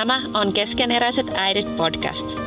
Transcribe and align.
Tämä 0.00 0.20
on 0.34 0.52
Keskeneräiset 0.52 1.30
äidit 1.34 1.76
podcast. 1.76 2.38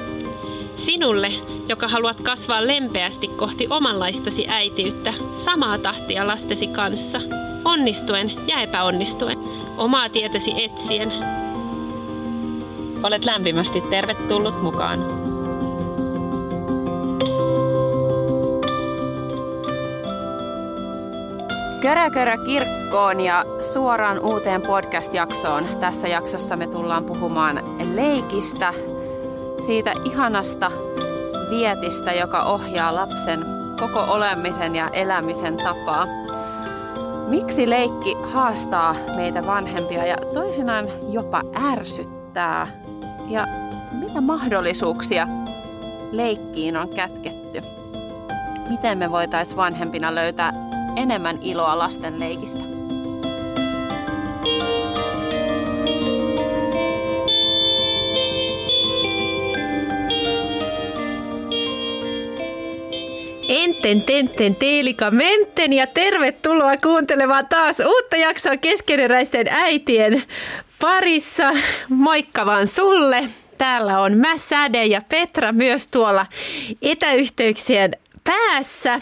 Sinulle, 0.76 1.32
joka 1.68 1.88
haluat 1.88 2.22
kasvaa 2.22 2.68
lempeästi 2.68 3.28
kohti 3.28 3.68
omanlaistasi 3.70 4.48
äitiyttä, 4.48 5.14
samaa 5.34 5.78
tahtia 5.78 6.28
lastesi 6.28 6.68
kanssa, 6.68 7.22
onnistuen 7.66 8.32
ja 8.48 8.62
epäonnistuen, 8.62 9.38
omaa 9.78 10.10
tietäsi 10.10 10.52
etsien. 10.64 11.14
Olet 13.04 13.26
lämpimästi 13.26 13.82
tervetullut 13.82 14.62
mukaan. 14.64 15.23
Körö 21.84 22.10
körö 22.10 22.38
kirkkoon 22.38 23.20
ja 23.20 23.46
suoraan 23.74 24.20
uuteen 24.20 24.62
podcast-jaksoon. 24.62 25.68
Tässä 25.80 26.08
jaksossa 26.08 26.56
me 26.56 26.68
tullaan 26.68 27.04
puhumaan 27.06 27.64
leikistä, 27.96 28.74
siitä 29.66 29.94
ihanasta 30.06 30.72
vietistä, 31.50 32.14
joka 32.14 32.44
ohjaa 32.44 32.96
lapsen 32.96 33.46
koko 33.80 34.00
olemisen 34.00 34.76
ja 34.76 34.90
elämisen 34.94 35.58
tapaa. 35.58 36.08
Miksi 37.28 37.70
leikki 37.70 38.16
haastaa 38.34 38.96
meitä 39.16 39.46
vanhempia 39.46 40.06
ja 40.06 40.18
toisinaan 40.34 40.90
jopa 41.10 41.42
ärsyttää? 41.72 42.68
Ja 43.28 43.48
mitä 43.92 44.22
mahdollisuuksia 44.22 45.28
leikkiin 46.12 46.78
on 46.78 46.90
kätketty? 46.90 47.62
Miten 48.70 48.98
me 48.98 49.12
voitaisiin 49.12 49.58
vanhempina 49.58 50.16
löytää 50.16 50.73
enemmän 50.96 51.38
iloa 51.42 51.78
lasten 51.78 52.20
leikistä? 52.20 52.64
Enten, 63.48 64.02
tenten, 64.02 64.56
teelika, 64.56 65.12
menten 65.12 65.74
ja 65.74 65.88
tervetuloa 65.88 66.78
kuuntelemaan 66.78 67.48
taas 67.48 67.80
uutta 67.80 68.16
jaksoa 68.16 68.58
keskeneräisten 68.58 69.48
äitien 69.52 70.24
parissa. 70.82 71.52
Moikka 71.90 72.46
vaan 72.46 72.68
sulle. 72.68 73.30
Täällä 73.58 74.00
on 74.00 74.18
mä, 74.18 74.38
Säde 74.38 74.86
ja 74.86 75.02
Petra 75.10 75.52
myös 75.52 75.88
tuolla 75.88 76.26
etäyhteyksien 76.82 77.92
päässä. 78.24 79.02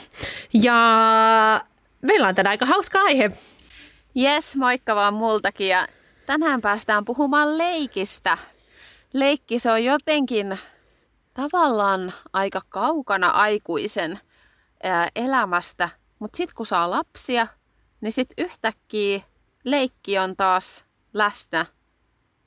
Ja 0.53 1.61
meillä 2.01 2.27
on 2.27 2.35
tänään 2.35 2.51
aika 2.51 2.65
hauska 2.65 2.99
aihe. 2.99 3.31
Jes, 4.15 4.55
moikka 4.55 4.95
vaan 4.95 5.13
multakin 5.13 5.67
ja 5.67 5.87
tänään 6.25 6.61
päästään 6.61 7.05
puhumaan 7.05 7.57
leikistä. 7.57 8.37
Leikki 9.13 9.59
se 9.59 9.71
on 9.71 9.83
jotenkin 9.83 10.59
tavallaan 11.33 12.13
aika 12.33 12.61
kaukana 12.69 13.29
aikuisen 13.29 14.19
elämästä, 15.15 15.89
mutta 16.19 16.37
sitten 16.37 16.55
kun 16.55 16.65
saa 16.65 16.89
lapsia, 16.89 17.47
niin 18.01 18.11
sitten 18.11 18.45
yhtäkkiä 18.45 19.21
leikki 19.63 20.17
on 20.17 20.35
taas 20.35 20.85
läsnä 21.13 21.65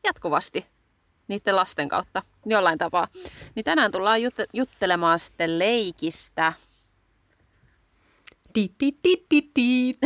jatkuvasti 0.05 0.67
niiden 1.29 1.57
lasten 1.57 1.89
kautta 1.89 2.23
jollain 2.47 2.79
tapaa. 2.79 3.09
Niin 3.55 3.65
tänään 3.65 3.91
tullaan 3.91 4.21
jut- 4.21 4.51
juttelemaan 4.53 5.19
sitten 5.19 5.59
leikistä. 5.59 6.53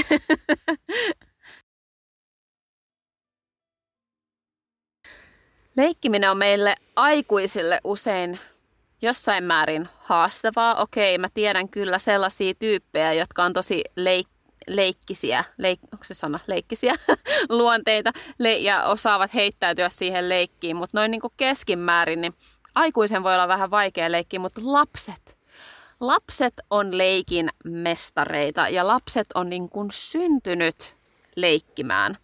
Leikkiminen 5.76 6.30
on 6.30 6.36
meille 6.36 6.76
aikuisille 6.96 7.80
usein 7.84 8.38
jossain 9.02 9.44
määrin 9.44 9.88
haastavaa. 9.98 10.74
Okei, 10.74 11.18
mä 11.18 11.28
tiedän 11.34 11.68
kyllä 11.68 11.98
sellaisia 11.98 12.54
tyyppejä, 12.58 13.12
jotka 13.12 13.44
on 13.44 13.52
tosi 13.52 13.84
leik- 14.00 14.52
leikkisiä, 14.66 15.44
leik- 15.62 15.88
onko 15.92 16.04
se 16.04 16.14
sana, 16.14 16.40
leikkisiä 16.46 16.94
luonteita. 17.48 18.12
Le- 18.38 18.58
ja 18.58 18.84
osaavat 18.84 19.34
heittäytyä 19.34 19.88
siihen 19.88 20.28
leikkiin, 20.28 20.76
mutta 20.76 20.98
noin 20.98 21.10
niin 21.10 21.20
keskimäärin, 21.36 22.20
niin 22.20 22.34
aikuisen 22.74 23.22
voi 23.22 23.34
olla 23.34 23.48
vähän 23.48 23.70
vaikea 23.70 24.12
leikkiä, 24.12 24.40
mutta 24.40 24.60
lapset, 24.64 25.37
lapset 26.00 26.54
on 26.70 26.98
leikin 26.98 27.50
mestareita 27.64 28.68
ja 28.68 28.86
lapset 28.86 29.26
on 29.34 29.50
niin 29.50 29.68
kuin 29.68 29.90
syntynyt 29.90 30.96
leikkimään. 31.36 32.18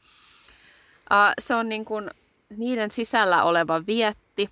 Se 1.38 1.54
on 1.54 1.68
niin 1.68 1.84
kuin 1.84 2.10
niiden 2.56 2.90
sisällä 2.90 3.44
oleva 3.44 3.86
vietti. 3.86 4.50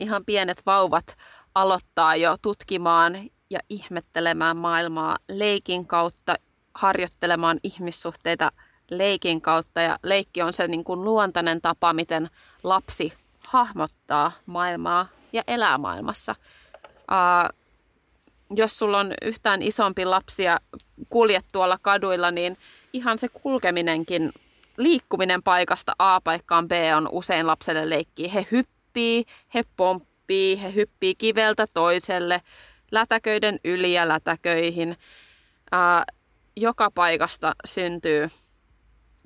Ihan 0.00 0.24
pienet 0.24 0.62
vauvat 0.66 1.16
aloittaa 1.54 2.16
jo 2.16 2.36
tutkimaan 2.42 3.30
ja 3.50 3.58
ihmettelemään 3.68 4.56
maailmaa 4.56 5.16
leikin 5.28 5.86
kautta, 5.86 6.34
harjoittelemaan 6.74 7.60
ihmissuhteita 7.62 8.52
leikin 8.90 9.40
kautta. 9.40 9.80
Ja 9.80 9.98
leikki 10.02 10.42
on 10.42 10.52
se 10.52 10.68
niin 10.68 10.84
kuin 10.84 11.04
luontainen 11.04 11.60
tapa, 11.60 11.92
miten 11.92 12.30
lapsi 12.62 13.12
hahmottaa 13.48 14.32
maailmaa 14.46 15.06
ja 15.32 15.42
elää 15.46 15.78
maailmassa. 15.78 16.34
Jos 18.50 18.78
sulla 18.78 18.98
on 18.98 19.12
yhtään 19.22 19.62
isompi 19.62 20.04
lapsi 20.04 20.42
ja 20.42 20.60
kuljet 21.10 21.44
tuolla 21.52 21.78
kaduilla, 21.82 22.30
niin 22.30 22.58
ihan 22.92 23.18
se 23.18 23.28
kulkeminenkin 23.28 24.32
liikkuminen 24.76 25.42
paikasta 25.42 25.92
A 25.98 26.20
paikkaan 26.20 26.68
B 26.68 26.72
on 26.96 27.08
usein 27.12 27.46
lapselle 27.46 27.90
leikki. 27.90 28.34
He 28.34 28.46
hyppii, 28.52 29.24
he 29.54 29.64
pomppii, 29.76 30.62
he 30.62 30.74
hyppii 30.74 31.14
kiveltä 31.14 31.66
toiselle, 31.74 32.42
lätäköiden 32.92 33.60
yli 33.64 33.92
ja 33.92 34.08
lätäköihin. 34.08 34.96
Ää, 35.72 36.04
joka 36.56 36.90
paikasta 36.90 37.54
syntyy 37.64 38.28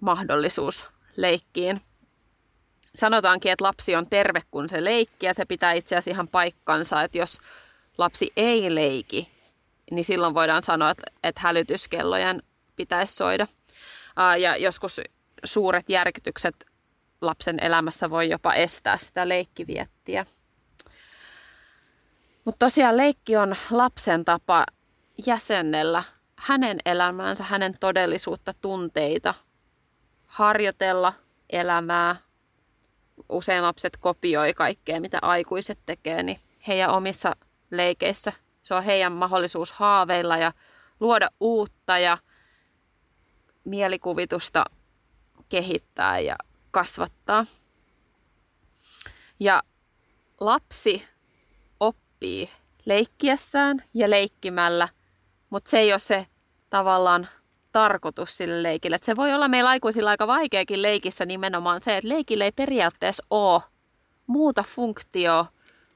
mahdollisuus 0.01 0.89
leikkiin. 1.17 1.81
Sanotaankin, 2.95 3.53
että 3.53 3.65
lapsi 3.65 3.97
on 3.97 4.07
terve, 4.07 4.43
kun 4.51 4.69
se 4.69 4.85
leikki, 4.85 5.27
ja 5.27 5.35
se 5.35 5.45
pitää 5.45 5.73
itse 5.73 5.97
asiassa 5.97 6.11
ihan 6.11 6.29
paikkansa, 6.29 7.03
että 7.03 7.19
jos 7.19 7.39
lapsi 7.99 8.33
ei 8.37 8.75
leiki, 8.75 9.29
niin 9.91 10.05
silloin 10.05 10.35
voidaan 10.35 10.63
sanoa, 10.63 10.91
että, 10.91 11.03
että 11.23 11.41
hälytyskellojen 11.41 12.43
pitäisi 12.77 13.15
soida. 13.15 13.47
Ja 14.39 14.57
joskus 14.57 15.01
suuret 15.45 15.89
järkytykset 15.89 16.67
lapsen 17.21 17.59
elämässä 17.63 18.11
voi 18.11 18.29
jopa 18.29 18.55
estää 18.55 18.97
sitä 18.97 19.29
leikkiviettiä. 19.29 20.27
Mutta 22.45 22.67
tosiaan 22.67 22.97
leikki 22.97 23.37
on 23.37 23.57
lapsen 23.71 24.25
tapa 24.25 24.67
jäsennellä 25.27 26.03
hänen 26.37 26.79
elämäänsä, 26.85 27.45
hänen 27.45 27.75
todellisuutta, 27.81 28.53
tunteita, 28.61 29.35
harjoitella 30.27 31.13
elämää. 31.51 32.17
Usein 33.29 33.63
lapset 33.63 33.97
kopioi 33.97 34.55
kaikkea, 34.55 35.01
mitä 35.01 35.19
aikuiset 35.23 35.79
tekee, 35.87 36.23
niin 36.23 36.41
heidän 36.69 36.91
omissa 36.91 37.37
leikeissä 37.71 38.33
se 38.63 38.75
on 38.75 38.85
heidän 38.85 39.13
mahdollisuus 39.13 39.73
haaveilla 39.73 40.37
ja 40.37 40.53
luoda 41.01 41.31
uutta 41.41 41.99
ja 41.99 42.19
mielikuvitusta 43.65 44.65
kehittää 45.49 46.19
ja 46.19 46.37
kasvattaa. 46.71 47.47
Ja 49.41 49.63
lapsi 50.41 51.09
oppii 51.81 52.51
leikkiessään 52.85 53.79
ja 53.95 54.11
leikkimällä, 54.11 54.89
mutta 55.51 55.71
se 55.71 55.79
ei 55.79 55.93
ole 55.93 55.99
se 55.99 56.27
tavallaan 56.71 57.29
tarkoitus 57.73 58.37
sille 58.37 58.63
leikille. 58.63 58.97
Et 58.97 59.03
se 59.03 59.17
voi 59.17 59.35
olla 59.35 59.49
meillä 59.49 59.71
aikuisilla 59.71 60.11
aika 60.11 60.27
vaikeakin 60.27 60.83
leikissä 60.83 61.27
nimenomaan 61.27 61.83
se, 61.83 61.97
että 61.97 62.09
leikille 62.09 62.45
ei 62.45 62.53
periaatteessa 62.53 63.25
ole 63.31 63.63
muuta 64.27 64.63
funktioa 64.63 65.47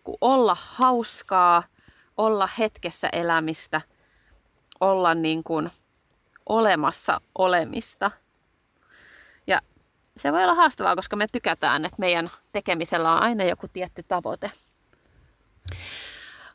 kuin 0.05 0.17
olla 0.21 0.57
hauskaa, 0.61 1.63
olla 2.17 2.49
hetkessä 2.59 3.09
elämistä, 3.09 3.81
olla 4.81 5.15
niin 5.15 5.45
kuin 5.45 5.71
olemassa 6.47 7.21
olemista– 7.35 8.11
se 10.17 10.33
voi 10.33 10.43
olla 10.43 10.55
haastavaa, 10.55 10.97
koska 10.97 11.17
me 11.17 11.27
tykätään, 11.33 11.85
että 11.85 11.97
meidän 11.99 12.31
tekemisellä 12.53 13.13
on 13.13 13.23
aina 13.23 13.45
joku 13.45 13.69
tietty 13.69 14.03
tavoite. 14.03 14.51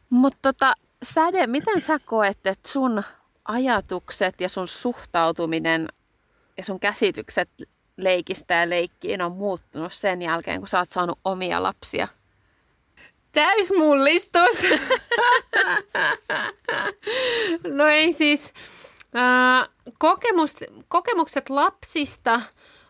Mutta 0.10 0.40
tota, 0.42 0.74
Säde, 1.04 1.48
miten 1.48 1.81
sä 1.81 2.00
koet, 2.00 2.48
että 2.48 2.69
sun 2.69 3.04
ajatukset 3.46 4.42
ja 4.42 4.50
sun 4.50 4.68
suhtautuminen 4.68 5.88
ja 6.57 6.66
sun 6.66 6.80
käsitykset 6.80 7.50
leikistä 7.98 8.54
ja 8.54 8.69
leikkiin 8.69 9.22
on 9.22 9.31
muuttunut 9.31 9.94
sen 9.94 10.22
jälkeen, 10.22 10.60
kun 10.62 10.68
sä 10.68 10.80
oot 10.80 10.92
saanut 10.92 11.19
omia 11.25 11.63
lapsia? 11.63 12.07
Täysmullistus. 13.39 14.80
no 17.77 17.88
ei 17.88 18.13
siis. 18.13 18.53
Kokemus, 19.97 20.56
kokemukset 20.88 21.50
lapsista 21.50 22.41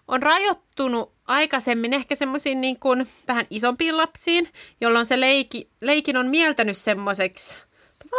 on 0.08 0.24
rajoittunut 0.24 1.14
aikaisemmin 1.28 1.94
ehkä 1.94 2.16
semmoisiin 2.16 2.62
niin 2.62 2.78
vähän 3.28 3.46
isompiin 3.50 3.98
lapsiin, 3.98 4.50
jolloin 4.82 5.06
se 5.06 5.20
leiki, 5.20 5.70
leikin 5.82 6.18
on 6.18 6.28
mieltänyt 6.28 6.78
semmoiseksi 6.78 7.60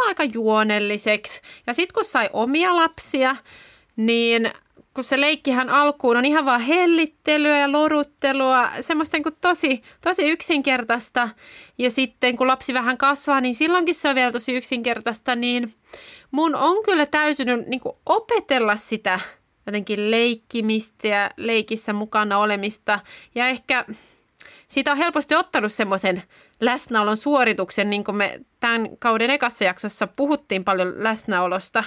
aika 0.07 0.23
juonelliseksi. 0.23 1.41
Ja 1.67 1.73
sitten 1.73 1.93
kun 1.93 2.05
sai 2.05 2.29
omia 2.33 2.75
lapsia, 2.75 3.35
niin 3.95 4.51
kun 4.93 5.03
se 5.03 5.21
leikkihän 5.21 5.69
alkuun 5.69 6.17
on 6.17 6.25
ihan 6.25 6.45
vaan 6.45 6.61
hellittelyä 6.61 7.57
ja 7.57 7.71
loruttelua, 7.71 8.69
semmoista 8.81 9.17
niin 9.17 9.23
kuin 9.23 9.35
tosi, 9.41 9.81
tosi 10.01 10.29
yksinkertaista. 10.29 11.29
Ja 11.77 11.91
sitten 11.91 12.37
kun 12.37 12.47
lapsi 12.47 12.73
vähän 12.73 12.97
kasvaa, 12.97 13.41
niin 13.41 13.55
silloinkin 13.55 13.95
se 13.95 14.09
on 14.09 14.15
vielä 14.15 14.31
tosi 14.31 14.53
yksinkertaista, 14.53 15.35
niin 15.35 15.73
mun 16.31 16.55
on 16.55 16.83
kyllä 16.83 17.05
täytynyt 17.05 17.67
niin 17.67 17.79
kuin 17.79 17.95
opetella 18.05 18.75
sitä 18.75 19.19
jotenkin 19.65 20.11
leikkimistä 20.11 21.07
ja 21.07 21.31
leikissä 21.37 21.93
mukana 21.93 22.37
olemista. 22.37 22.99
Ja 23.35 23.47
ehkä 23.47 23.85
siitä 24.67 24.91
on 24.91 24.97
helposti 24.97 25.35
ottanut 25.35 25.71
semmoisen 25.71 26.23
läsnäolon 26.59 27.17
suorituksen, 27.17 27.89
niin 27.89 28.03
kuin 28.03 28.15
me 28.15 28.39
tämän 28.59 28.97
kauden 28.97 29.29
ekassa 29.29 29.63
jaksossa 29.63 30.07
puhuttiin 30.07 30.63
paljon 30.63 30.93
läsnäolosta 31.03 31.83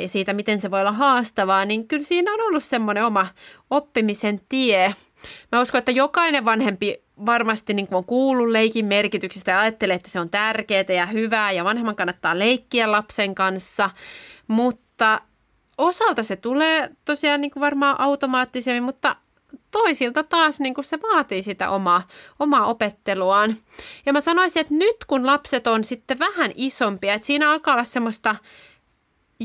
ja 0.00 0.08
siitä, 0.08 0.32
miten 0.32 0.58
se 0.58 0.70
voi 0.70 0.80
olla 0.80 0.92
haastavaa, 0.92 1.64
niin 1.64 1.88
kyllä 1.88 2.02
siinä 2.02 2.34
on 2.34 2.40
ollut 2.40 2.64
semmoinen 2.64 3.04
oma 3.04 3.26
oppimisen 3.70 4.40
tie. 4.48 4.94
Mä 5.52 5.60
uskon, 5.60 5.78
että 5.78 5.90
jokainen 5.90 6.44
vanhempi 6.44 7.04
varmasti 7.26 7.74
niin 7.74 7.86
kuin 7.86 7.96
on 7.96 8.04
kuullut 8.04 8.48
leikin 8.48 8.86
merkityksestä 8.86 9.50
ja 9.50 9.60
ajattelee, 9.60 9.96
että 9.96 10.10
se 10.10 10.20
on 10.20 10.30
tärkeää 10.30 10.84
ja 10.88 11.06
hyvää 11.06 11.52
ja 11.52 11.64
vanhemman 11.64 11.96
kannattaa 11.96 12.38
leikkiä 12.38 12.92
lapsen 12.92 13.34
kanssa, 13.34 13.90
mutta 14.48 15.20
osalta 15.78 16.22
se 16.22 16.36
tulee 16.36 16.90
tosiaan 17.04 17.40
niin 17.40 17.50
kuin 17.50 17.60
varmaan 17.60 18.00
automaattisemmin, 18.00 18.82
mutta 18.82 19.16
toisilta 19.70 20.22
taas 20.22 20.60
niin 20.60 20.74
kuin 20.74 20.84
se 20.84 20.98
vaatii 21.02 21.42
sitä 21.42 21.70
omaa, 21.70 22.06
omaa 22.38 22.66
opetteluaan. 22.66 23.56
Ja 24.06 24.12
mä 24.12 24.20
sanoisin, 24.20 24.60
että 24.60 24.74
nyt 24.74 24.96
kun 25.06 25.26
lapset 25.26 25.66
on 25.66 25.84
sitten 25.84 26.18
vähän 26.18 26.52
isompia, 26.54 27.14
että 27.14 27.26
siinä 27.26 27.50
alkaa 27.50 27.74
olla 27.74 27.84
semmoista 27.84 28.36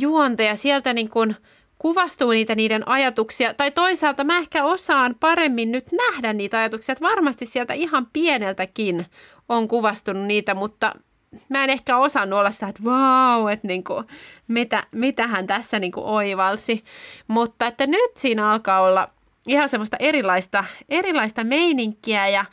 juonta 0.02 0.44
ja 0.44 0.56
sieltä 0.56 0.94
niin 0.94 1.10
kuin 1.10 1.36
kuvastuu 1.80 2.30
niitä 2.30 2.56
niiden 2.56 2.88
ajatuksia. 2.88 3.54
Tai 3.54 3.72
toisaalta 3.72 4.24
mä 4.24 4.38
ehkä 4.38 4.64
osaan 4.64 5.16
paremmin 5.20 5.72
nyt 5.72 5.86
nähdä 5.92 6.34
niitä 6.34 6.60
ajatuksia, 6.60 6.94
että 6.94 7.06
varmasti 7.06 7.46
sieltä 7.46 7.74
ihan 7.74 8.08
pieneltäkin 8.14 9.06
on 9.50 9.68
kuvastunut 9.68 10.26
niitä, 10.26 10.54
mutta 10.54 10.96
mä 11.50 11.64
en 11.64 11.70
ehkä 11.70 11.98
osannut 11.98 12.40
olla 12.40 12.52
sitä, 12.52 12.68
että 12.68 12.84
vau, 12.84 13.48
että 13.48 13.68
niin 13.68 13.84
kuin, 13.84 14.06
mitä, 14.48 14.84
mitä 14.92 15.28
hän 15.28 15.48
tässä 15.48 15.80
niin 15.80 15.92
kuin 15.92 16.06
oivalsi. 16.06 16.84
Mutta 17.28 17.68
että 17.68 17.88
nyt 17.88 18.18
siinä 18.18 18.52
alkaa 18.52 18.82
olla 18.82 19.10
ihan 19.48 19.70
semmoista 19.70 19.98
erilaista, 20.00 20.64
erilaista 20.90 21.44
meininkiä 21.44 22.28
ja, 22.28 22.46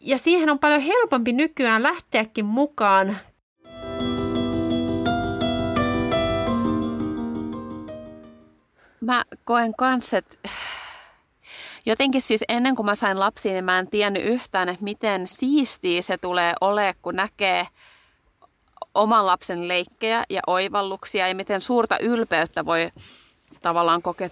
ja 0.00 0.18
siihen 0.18 0.50
on 0.50 0.58
paljon 0.58 0.80
helpompi 0.80 1.32
nykyään 1.32 1.82
lähteäkin 1.82 2.44
mukaan. 2.44 3.16
Mä 9.10 9.24
koen 9.44 9.74
kanssa, 9.74 10.18
että 10.18 10.36
jotenkin 11.86 12.22
siis 12.22 12.44
ennen 12.48 12.76
kuin 12.76 12.86
mä 12.86 12.94
sain 12.94 13.20
lapsia, 13.20 13.52
niin 13.52 13.64
mä 13.64 13.78
en 13.78 13.90
tiennyt 13.90 14.24
yhtään, 14.24 14.68
että 14.68 14.84
miten 14.84 15.28
siistiä 15.28 16.02
se 16.02 16.18
tulee 16.18 16.54
ole, 16.60 16.94
kun 17.02 17.16
näkee 17.16 17.66
oman 18.94 19.26
lapsen 19.26 19.68
leikkejä 19.68 20.24
ja 20.30 20.40
oivalluksia 20.46 21.28
ja 21.28 21.34
miten 21.34 21.60
suurta 21.60 21.98
ylpeyttä 21.98 22.66
voi 22.66 22.90
tavallaan 23.62 24.02
kokea 24.02 24.28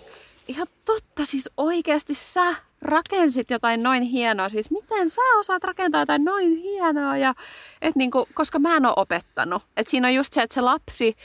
ihan 0.49 0.67
totta, 0.85 1.25
siis 1.25 1.51
oikeasti 1.57 2.15
sä 2.15 2.55
rakensit 2.83 3.51
jotain 3.51 3.83
noin 3.83 4.03
hienoa. 4.03 4.49
Siis 4.49 4.71
miten 4.71 5.11
sä 5.11 5.21
osaat 5.39 5.65
rakentaa 5.65 6.03
jotain 6.03 6.25
noin 6.25 6.57
hienoa? 6.57 7.17
Ja, 7.17 7.35
et 7.83 7.97
niinku, 7.97 8.29
koska 8.35 8.59
mä 8.59 8.77
en 8.77 8.87
ole 8.87 8.95
opettanut. 8.97 9.63
Et 9.77 9.89
siinä 9.89 10.09
on 10.09 10.15
just 10.15 10.33
se, 10.33 10.43
että 10.43 10.55
se 10.55 10.61
lapsi, 10.61 11.17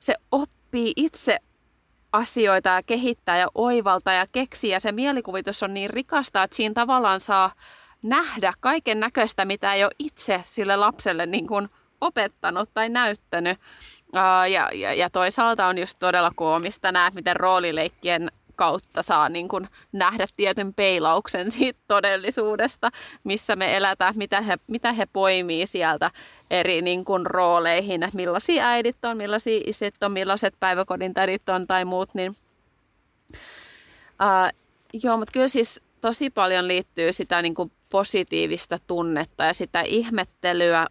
se 0.00 0.14
oppii 0.32 0.92
itse 0.96 1.38
asioita 2.14 2.68
ja 2.68 2.82
kehittää 2.86 3.38
ja 3.38 3.48
oivaltaa 3.54 4.14
ja 4.14 4.26
keksiä. 4.32 4.78
Se 4.78 4.92
mielikuvitus 4.92 5.62
on 5.62 5.74
niin 5.74 5.90
rikasta, 5.90 6.42
että 6.42 6.56
siinä 6.56 6.74
tavallaan 6.74 7.20
saa 7.20 7.52
nähdä 8.02 8.52
kaiken 8.60 9.00
näköistä, 9.00 9.44
mitä 9.44 9.74
ei 9.74 9.84
ole 9.84 9.92
itse 9.98 10.42
sille 10.44 10.76
lapselle 10.76 11.26
niin 11.26 11.46
kuin 11.46 11.68
opettanut 12.00 12.70
tai 12.74 12.88
näyttänyt. 12.88 13.58
Ja, 14.12 14.46
ja, 14.46 14.94
ja 14.94 15.10
toisaalta 15.10 15.66
on 15.66 15.78
just 15.78 15.98
todella 15.98 16.30
koomista 16.36 16.92
nähdä, 16.92 17.14
miten 17.14 17.36
roolileikkien 17.36 18.30
kautta 18.56 19.02
saa 19.02 19.28
niin 19.28 19.48
kuin 19.48 19.68
nähdä 19.92 20.26
tietyn 20.36 20.74
peilauksen 20.74 21.50
siitä 21.50 21.80
todellisuudesta, 21.88 22.90
missä 23.24 23.56
me 23.56 23.76
elätään, 23.76 24.14
mitä 24.16 24.40
he, 24.40 24.56
mitä 24.66 24.92
he 24.92 25.06
poimii 25.06 25.66
sieltä 25.66 26.10
eri 26.50 26.82
niin 26.82 27.04
kuin 27.04 27.26
rooleihin, 27.26 28.02
että 28.02 28.16
millaisia 28.16 28.68
äidit 28.68 29.04
on, 29.04 29.16
millaisia 29.16 29.60
isit 29.66 30.02
on, 30.02 30.12
millaiset 30.12 30.54
päiväkodin 30.60 31.14
tädit 31.14 31.48
on 31.48 31.66
tai 31.66 31.84
muut. 31.84 32.14
Niin, 32.14 32.36
uh, 33.30 34.60
joo, 35.02 35.16
mutta 35.16 35.32
kyllä 35.32 35.48
siis 35.48 35.80
tosi 36.00 36.30
paljon 36.30 36.68
liittyy 36.68 37.12
sitä 37.12 37.42
niin 37.42 37.54
kuin 37.54 37.72
positiivista 37.90 38.78
tunnetta 38.86 39.44
ja 39.44 39.54
sitä 39.54 39.80
ihmettelyä 39.80 40.86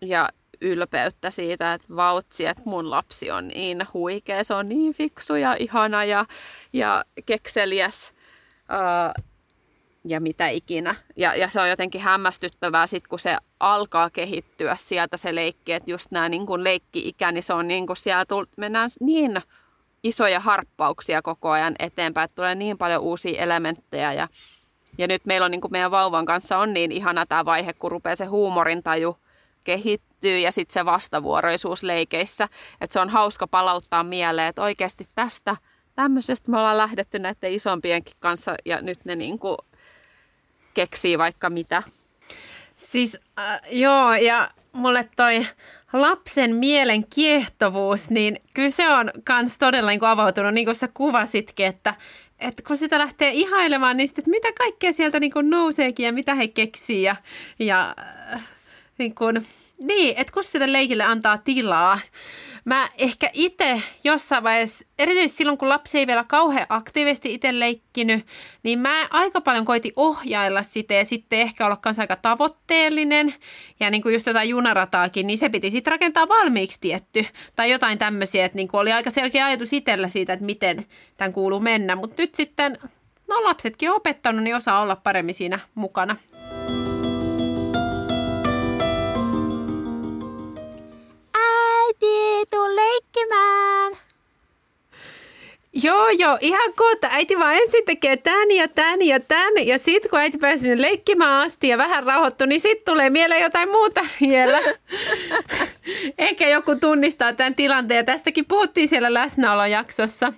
ja 0.00 0.28
ylpeyttä 0.62 1.30
siitä, 1.30 1.74
että 1.74 1.96
vautsi, 1.96 2.46
että 2.46 2.62
mun 2.64 2.90
lapsi 2.90 3.30
on 3.30 3.48
niin 3.48 3.86
huikea, 3.94 4.44
se 4.44 4.54
on 4.54 4.68
niin 4.68 4.94
fiksu 4.94 5.34
ja 5.34 5.56
ihana 5.58 6.04
ja, 6.04 6.26
ja 6.72 7.04
kekseliäs 7.26 8.12
ää, 8.68 9.14
ja 10.04 10.20
mitä 10.20 10.48
ikinä. 10.48 10.94
Ja, 11.16 11.34
ja 11.34 11.48
se 11.48 11.60
on 11.60 11.68
jotenkin 11.68 12.00
hämmästyttävää 12.00 12.86
sit, 12.86 13.06
kun 13.06 13.18
se 13.18 13.36
alkaa 13.60 14.10
kehittyä 14.10 14.74
sieltä 14.74 15.16
se 15.16 15.34
leikki, 15.34 15.72
että 15.72 15.90
just 15.90 16.10
nämä 16.10 16.28
niin 16.28 16.46
leikki-ikä, 16.56 17.32
niin 17.32 17.42
se 17.42 17.52
on 17.52 17.68
niin 17.68 17.86
kuin 17.86 17.96
siellä 17.96 18.24
tull, 18.24 18.44
mennään 18.56 18.90
niin 19.00 19.42
isoja 20.02 20.40
harppauksia 20.40 21.22
koko 21.22 21.50
ajan 21.50 21.74
eteenpäin, 21.78 22.24
että 22.24 22.34
tulee 22.34 22.54
niin 22.54 22.78
paljon 22.78 23.02
uusia 23.02 23.42
elementtejä 23.42 24.12
ja 24.12 24.28
ja 24.98 25.06
nyt 25.06 25.24
meillä 25.24 25.44
on 25.44 25.50
niin 25.50 25.60
kuin 25.60 25.72
meidän 25.72 25.90
vauvan 25.90 26.24
kanssa 26.24 26.58
on 26.58 26.74
niin 26.74 26.92
ihana 26.92 27.26
tämä 27.26 27.44
vaihe, 27.44 27.72
kun 27.72 27.90
rupeaa 27.90 28.16
se 28.16 28.24
huumorintaju 28.24 29.16
kehittyy 29.64 30.38
ja 30.38 30.52
sitten 30.52 30.72
se 30.74 30.84
vastavuoroisuus 30.84 31.82
leikeissä. 31.82 32.48
Että 32.80 32.92
se 32.92 33.00
on 33.00 33.08
hauska 33.08 33.46
palauttaa 33.46 34.04
mieleen, 34.04 34.48
että 34.48 34.62
oikeasti 34.62 35.08
tästä 35.14 35.56
tämmöisestä 35.94 36.50
me 36.50 36.58
ollaan 36.58 36.76
lähdetty 36.76 37.18
näiden 37.18 37.52
isompienkin 37.52 38.16
kanssa 38.20 38.54
ja 38.64 38.82
nyt 38.82 39.04
ne 39.04 39.16
niinku 39.16 39.56
keksii 40.74 41.18
vaikka 41.18 41.50
mitä. 41.50 41.82
Siis 42.76 43.16
äh, 43.38 43.60
joo, 43.70 44.14
ja 44.14 44.50
mulle 44.72 45.08
toi 45.16 45.46
lapsen 45.92 46.56
mielen 46.56 47.06
kiehtovuus, 47.14 48.10
niin 48.10 48.40
kyllä 48.54 48.70
se 48.70 48.88
on 48.88 49.10
kans 49.24 49.58
todella 49.58 49.90
niin 49.90 50.00
kuin 50.00 50.08
avautunut, 50.08 50.54
niin 50.54 50.64
kuin 50.64 50.74
sä 50.74 50.88
kuvasitkin, 50.94 51.66
että, 51.66 51.94
että 52.38 52.62
kun 52.66 52.76
sitä 52.76 52.98
lähtee 52.98 53.30
ihailemaan, 53.30 53.96
niin 53.96 54.08
että 54.18 54.30
mitä 54.30 54.48
kaikkea 54.58 54.92
sieltä 54.92 55.20
niin 55.20 55.32
kuin 55.32 55.50
nouseekin 55.50 56.06
ja 56.06 56.12
mitä 56.12 56.34
he 56.34 56.48
keksii 56.48 57.02
ja, 57.02 57.16
ja 57.58 57.94
äh, 58.32 58.42
niin 58.98 59.14
kuin, 59.14 59.46
niin, 59.78 60.14
että 60.16 60.32
kun 60.32 60.44
sille 60.44 60.72
leikille 60.72 61.04
antaa 61.04 61.38
tilaa. 61.38 61.98
Mä 62.64 62.88
ehkä 62.98 63.30
itse 63.32 63.82
jossain 64.04 64.42
vaiheessa, 64.42 64.84
erityisesti 64.98 65.36
silloin 65.36 65.58
kun 65.58 65.68
lapsi 65.68 65.98
ei 65.98 66.06
vielä 66.06 66.24
kauhean 66.28 66.66
aktiivisesti 66.68 67.34
itse 67.34 67.60
leikkinyt, 67.60 68.26
niin 68.62 68.78
mä 68.78 69.08
aika 69.10 69.40
paljon 69.40 69.64
koitin 69.64 69.92
ohjailla 69.96 70.62
sitä 70.62 70.94
ja 70.94 71.04
sitten 71.04 71.40
ehkä 71.40 71.66
olla 71.66 71.76
kanssa 71.76 72.02
aika 72.02 72.16
tavoitteellinen. 72.16 73.34
Ja 73.80 73.90
niin 73.90 74.02
kuin 74.02 74.12
just 74.12 74.26
jotain 74.26 74.48
junarataakin, 74.48 75.26
niin 75.26 75.38
se 75.38 75.48
piti 75.48 75.70
sitten 75.70 75.90
rakentaa 75.90 76.28
valmiiksi 76.28 76.80
tietty. 76.80 77.26
Tai 77.56 77.70
jotain 77.70 77.98
tämmöisiä, 77.98 78.44
että 78.44 78.56
niin 78.56 78.68
kuin 78.68 78.80
oli 78.80 78.92
aika 78.92 79.10
selkeä 79.10 79.46
ajatus 79.46 79.72
itsellä 79.72 80.08
siitä, 80.08 80.32
että 80.32 80.46
miten 80.46 80.86
tämän 81.16 81.32
kuuluu 81.32 81.60
mennä. 81.60 81.96
Mutta 81.96 82.22
nyt 82.22 82.34
sitten, 82.34 82.78
no 83.28 83.44
lapsetkin 83.44 83.90
on 83.90 83.96
opettanut, 83.96 84.42
niin 84.42 84.56
osaa 84.56 84.80
olla 84.80 84.96
paremmin 84.96 85.34
siinä 85.34 85.58
mukana. 85.74 86.16
Tuu 93.28 93.38
leikkimään. 93.38 93.92
Joo, 95.74 96.08
joo, 96.08 96.38
ihan 96.40 96.72
kohta. 96.76 97.08
Äiti 97.10 97.38
vaan 97.38 97.54
ensin 97.54 97.84
tekee 97.84 98.16
tän 98.16 98.50
ja 98.50 98.68
tän 98.68 99.02
ja 99.02 99.20
tän. 99.20 99.52
Ja 99.66 99.78
sitten 99.78 100.10
kun 100.10 100.18
äiti 100.18 100.38
pääsi 100.38 100.60
sinne 100.60 100.82
leikkimään 100.82 101.46
asti 101.46 101.68
ja 101.68 101.78
vähän 101.78 102.04
rauhoittu, 102.04 102.46
niin 102.46 102.60
sitten 102.60 102.94
tulee 102.94 103.10
mieleen 103.10 103.42
jotain 103.42 103.68
muuta 103.68 104.00
vielä. 104.20 104.58
Ehkä 106.18 106.48
joku 106.48 106.74
tunnistaa 106.74 107.32
tämän 107.32 107.54
tilanteen. 107.54 108.06
Tästäkin 108.06 108.44
puhuttiin 108.44 108.88
siellä 108.88 109.14
läsnäolojaksossa. 109.14 110.32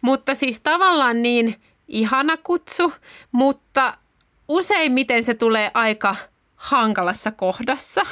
Mutta 0.00 0.34
siis 0.34 0.60
tavallaan 0.60 1.22
niin 1.22 1.54
ihana 1.88 2.36
kutsu, 2.36 2.92
mutta 3.32 3.94
useimmiten 4.48 5.24
se 5.24 5.34
tulee 5.34 5.70
aika 5.74 6.16
hankalassa 6.56 7.30
kohdassa. 7.30 8.06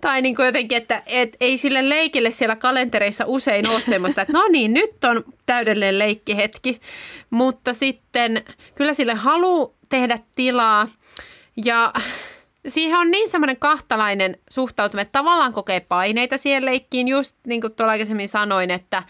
Tai 0.00 0.22
niin 0.22 0.36
kuin 0.36 0.46
jotenkin, 0.46 0.78
että 0.78 1.02
et, 1.06 1.36
ei 1.40 1.58
sille 1.58 1.88
leikille 1.88 2.30
siellä 2.30 2.56
kalentereissa 2.56 3.24
usein 3.26 3.68
ole 3.68 3.80
semmoista, 3.80 4.22
että 4.22 4.32
no 4.32 4.48
niin, 4.48 4.74
nyt 4.74 5.04
on 5.04 5.24
täydellinen 5.46 5.98
leikkihetki. 5.98 6.80
Mutta 7.30 7.74
sitten 7.74 8.44
kyllä 8.74 8.94
sille 8.94 9.14
halu 9.14 9.74
tehdä 9.88 10.18
tilaa 10.34 10.88
ja 11.64 11.92
siihen 12.68 12.98
on 12.98 13.10
niin 13.10 13.28
semmoinen 13.28 13.56
kahtalainen 13.56 14.38
suhtautuminen, 14.50 15.02
että 15.02 15.18
tavallaan 15.18 15.52
kokee 15.52 15.80
paineita 15.80 16.38
siihen 16.38 16.64
leikkiin, 16.64 17.08
just 17.08 17.36
niin 17.46 17.60
kuin 17.60 17.74
tuolla 17.74 17.92
aikaisemmin 17.92 18.28
sanoin, 18.28 18.70
että 18.70 19.02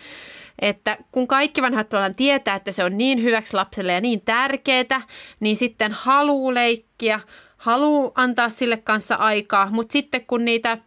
että 0.58 0.98
kun 1.12 1.28
kaikki 1.28 1.62
vanhat 1.62 1.88
tavallaan 1.88 2.14
tietää, 2.14 2.56
että 2.56 2.72
se 2.72 2.84
on 2.84 2.98
niin 2.98 3.22
hyväksi 3.22 3.54
lapselle 3.54 3.92
ja 3.92 4.00
niin 4.00 4.20
tärkeää, 4.20 5.02
niin 5.40 5.56
sitten 5.56 5.92
haluu 5.92 6.54
leikkiä, 6.54 7.20
haluu 7.64 8.12
antaa 8.14 8.48
sille 8.48 8.76
kanssa 8.76 9.14
aikaa, 9.14 9.70
mutta 9.70 9.92
sitten 9.92 10.26
kun 10.26 10.44
niitä, 10.44 10.78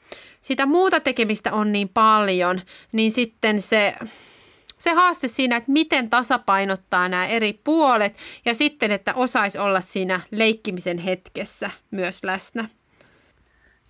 sitä 0.42 0.66
muuta 0.66 1.00
tekemistä 1.00 1.54
on 1.54 1.72
niin 1.72 1.90
paljon, 1.90 2.62
niin 2.92 3.12
sitten 3.12 3.62
se, 3.62 3.96
se 4.78 4.94
haaste 4.94 5.28
siinä, 5.28 5.58
että 5.58 5.72
miten 5.72 6.10
tasapainottaa 6.10 7.10
nämä 7.10 7.28
eri 7.28 7.60
puolet 7.64 8.16
ja 8.46 8.54
sitten, 8.54 8.92
että 8.92 9.14
osaisi 9.14 9.58
olla 9.58 9.82
siinä 9.82 10.22
leikkimisen 10.32 10.98
hetkessä 10.98 11.72
myös 11.92 12.24
läsnä. 12.24 12.70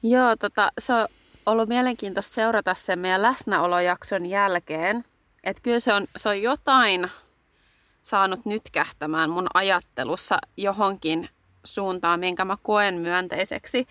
Joo, 0.03 0.35
tota, 0.35 0.71
se 0.79 0.93
on 0.93 1.07
ollut 1.45 1.69
mielenkiintoista 1.69 2.33
seurata 2.33 2.75
sen 2.75 2.99
meidän 2.99 3.21
läsnäolojakson 3.21 4.25
jälkeen. 4.25 5.03
Että 5.43 5.61
kyllä 5.61 5.79
se 5.79 5.93
on, 5.93 6.07
se 6.15 6.29
on 6.29 6.41
jotain 6.41 7.09
saanut 8.01 8.45
nytkähtämään 8.45 9.29
mun 9.29 9.47
ajattelussa 9.53 10.37
johonkin 10.57 11.29
suuntaan, 11.67 12.19
minkä 12.19 12.45
mä 12.45 12.57
koen 12.63 12.95
myönteiseksi. 12.95 13.87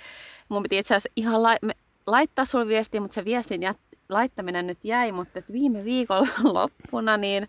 Mun 0.49 0.63
piti 0.63 0.79
itse 0.79 0.95
asiassa 0.95 1.13
ihan 1.17 1.43
la- 1.43 1.73
laittaa 2.07 2.45
sulle 2.45 2.67
viestiä, 2.67 3.01
mutta 3.01 3.15
se 3.15 3.25
viestin 3.25 3.61
jät- 3.63 3.99
laittaminen 4.09 4.67
nyt 4.67 4.85
jäi, 4.85 5.13
mutta 5.13 5.39
et 5.39 5.53
viime 5.53 5.85
viikon 5.85 6.29
loppuna 6.55 7.17
niin 7.17 7.49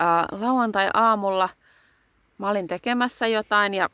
äh, 0.00 0.40
lauantai-aamulla 0.40 1.48
mä 2.38 2.48
olin 2.48 2.66
tekemässä 2.66 3.26
jotain 3.26 3.74
ja 3.74 3.90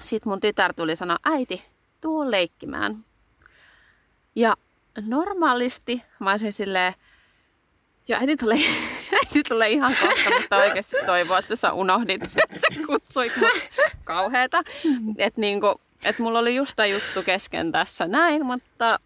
sit 0.00 0.24
mun 0.24 0.40
tytär 0.40 0.74
tuli 0.74 0.96
sanoa, 0.96 1.16
äiti, 1.24 1.64
tuu 2.00 2.30
leikkimään. 2.30 3.04
Ja 4.34 4.54
normaalisti 5.06 6.02
mä 6.18 6.30
olisin 6.30 6.52
silleen, 6.52 6.94
ja 8.08 8.18
äiti 8.18 8.36
tulee, 8.36 8.58
äiti 9.12 9.42
tulee 9.48 9.70
ihan 9.70 9.96
kohta, 10.00 10.40
mutta 10.40 10.56
oikeasti 10.56 10.96
toivoo, 11.06 11.38
että 11.38 11.56
sä 11.56 11.72
unohdit, 11.72 12.22
että 12.42 12.58
sä 12.58 12.86
kutsuit 12.86 13.32
mut 13.36 13.82
kauheeta. 14.04 14.62
Että 15.18 15.40
niinku, 15.40 15.80
et 16.04 16.18
mulla 16.18 16.38
oli 16.38 16.56
just 16.56 16.72
tämä 16.76 16.86
juttu 16.86 17.22
kesken 17.22 17.72
tässä 17.72 18.06
näin, 18.06 18.46
mutta 18.46 19.00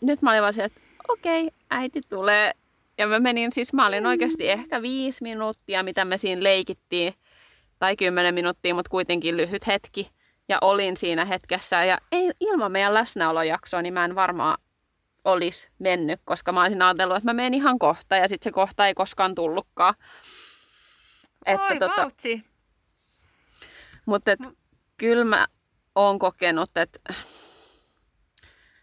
nyt 0.00 0.22
mä 0.22 0.30
olin 0.30 0.42
vaan 0.42 0.54
se, 0.54 0.64
että 0.64 0.80
okei, 1.08 1.46
okay, 1.46 1.58
äiti 1.70 2.00
tulee. 2.08 2.52
Ja 2.98 3.06
mä 3.06 3.18
menin, 3.18 3.52
siis 3.52 3.72
mä 3.72 3.86
olin 3.86 4.06
oikeasti 4.06 4.50
ehkä 4.50 4.82
viisi 4.82 5.22
minuuttia, 5.22 5.82
mitä 5.82 6.04
me 6.04 6.16
siinä 6.16 6.42
leikittiin, 6.42 7.14
tai 7.78 7.96
kymmenen 7.96 8.34
minuuttia, 8.34 8.74
mutta 8.74 8.90
kuitenkin 8.90 9.36
lyhyt 9.36 9.66
hetki. 9.66 10.10
Ja 10.48 10.58
olin 10.60 10.96
siinä 10.96 11.24
hetkessä, 11.24 11.84
ja 11.84 11.98
ei, 12.12 12.30
ilman 12.40 12.72
meidän 12.72 12.94
läsnäolojaksoa, 12.94 13.82
niin 13.82 13.94
mä 13.94 14.04
en 14.04 14.14
varmaan 14.14 14.58
olisi 15.24 15.68
mennyt, 15.78 16.20
koska 16.24 16.52
mä 16.52 16.62
olisin 16.62 16.82
ajatellut, 16.82 17.16
että 17.16 17.28
mä 17.28 17.32
menen 17.32 17.54
ihan 17.54 17.78
kohta 17.78 18.16
ja 18.16 18.28
sitten 18.28 18.44
se 18.44 18.54
kohta 18.54 18.86
ei 18.86 18.94
koskaan 18.94 19.34
tullutkaan. 19.34 19.94
Että 21.46 21.62
Oi, 21.62 21.78
tota, 21.78 22.10
Mutta 24.06 24.32
et, 24.32 24.40
kyllä 24.96 25.24
mä 25.24 25.46
oon 25.94 26.18
kokenut, 26.18 26.76
että 26.76 27.14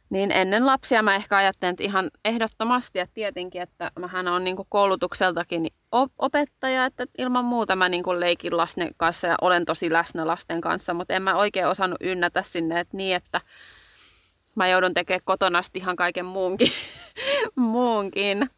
niin 0.09 0.31
ennen 0.31 0.65
lapsia 0.65 1.03
mä 1.03 1.15
ehkä 1.15 1.37
ajattelen, 1.37 1.71
että 1.71 1.83
ihan 1.83 2.11
ehdottomasti, 2.25 2.99
että 2.99 3.13
tietenkin, 3.13 3.61
että 3.61 3.91
mähän 3.99 4.27
on 4.27 4.43
niin 4.43 4.55
koulutukseltakin 4.69 5.67
opettaja, 6.17 6.85
että 6.85 7.05
ilman 7.17 7.45
muuta 7.45 7.75
mä 7.75 7.89
niin 7.89 8.03
leikin 8.17 8.57
lasten 8.57 8.91
kanssa 8.97 9.27
ja 9.27 9.35
olen 9.41 9.65
tosi 9.65 9.93
läsnä 9.93 10.27
lasten 10.27 10.61
kanssa, 10.61 10.93
mutta 10.93 11.13
en 11.13 11.21
mä 11.21 11.35
oikein 11.35 11.67
osannut 11.67 11.97
ynnätä 12.01 12.43
sinne, 12.43 12.79
että 12.79 12.97
niin, 12.97 13.15
että 13.15 13.41
mä 14.55 14.67
joudun 14.67 14.93
tekemään 14.93 15.21
kotona 15.25 15.61
ihan 15.73 15.95
kaiken 15.95 16.25
muunkin. 16.25 16.71
muunkin. 17.55 18.49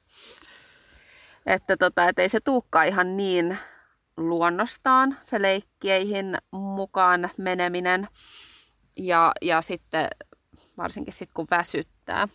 Että 1.45 1.77
tota, 1.77 2.09
et 2.09 2.19
ei 2.19 2.29
se 2.29 2.39
tuukka 2.39 2.83
ihan 2.83 3.17
niin 3.17 3.57
luonnostaan, 4.17 5.17
se 5.19 5.41
leikkeihin 5.41 6.37
mukaan 6.51 7.29
meneminen. 7.37 8.07
Ja, 8.97 9.31
ja 9.41 9.61
sitten 9.61 10.07
varsinkin 10.77 11.13
sitten 11.13 11.33
kun 11.33 11.47
väsyttää. 11.51 12.27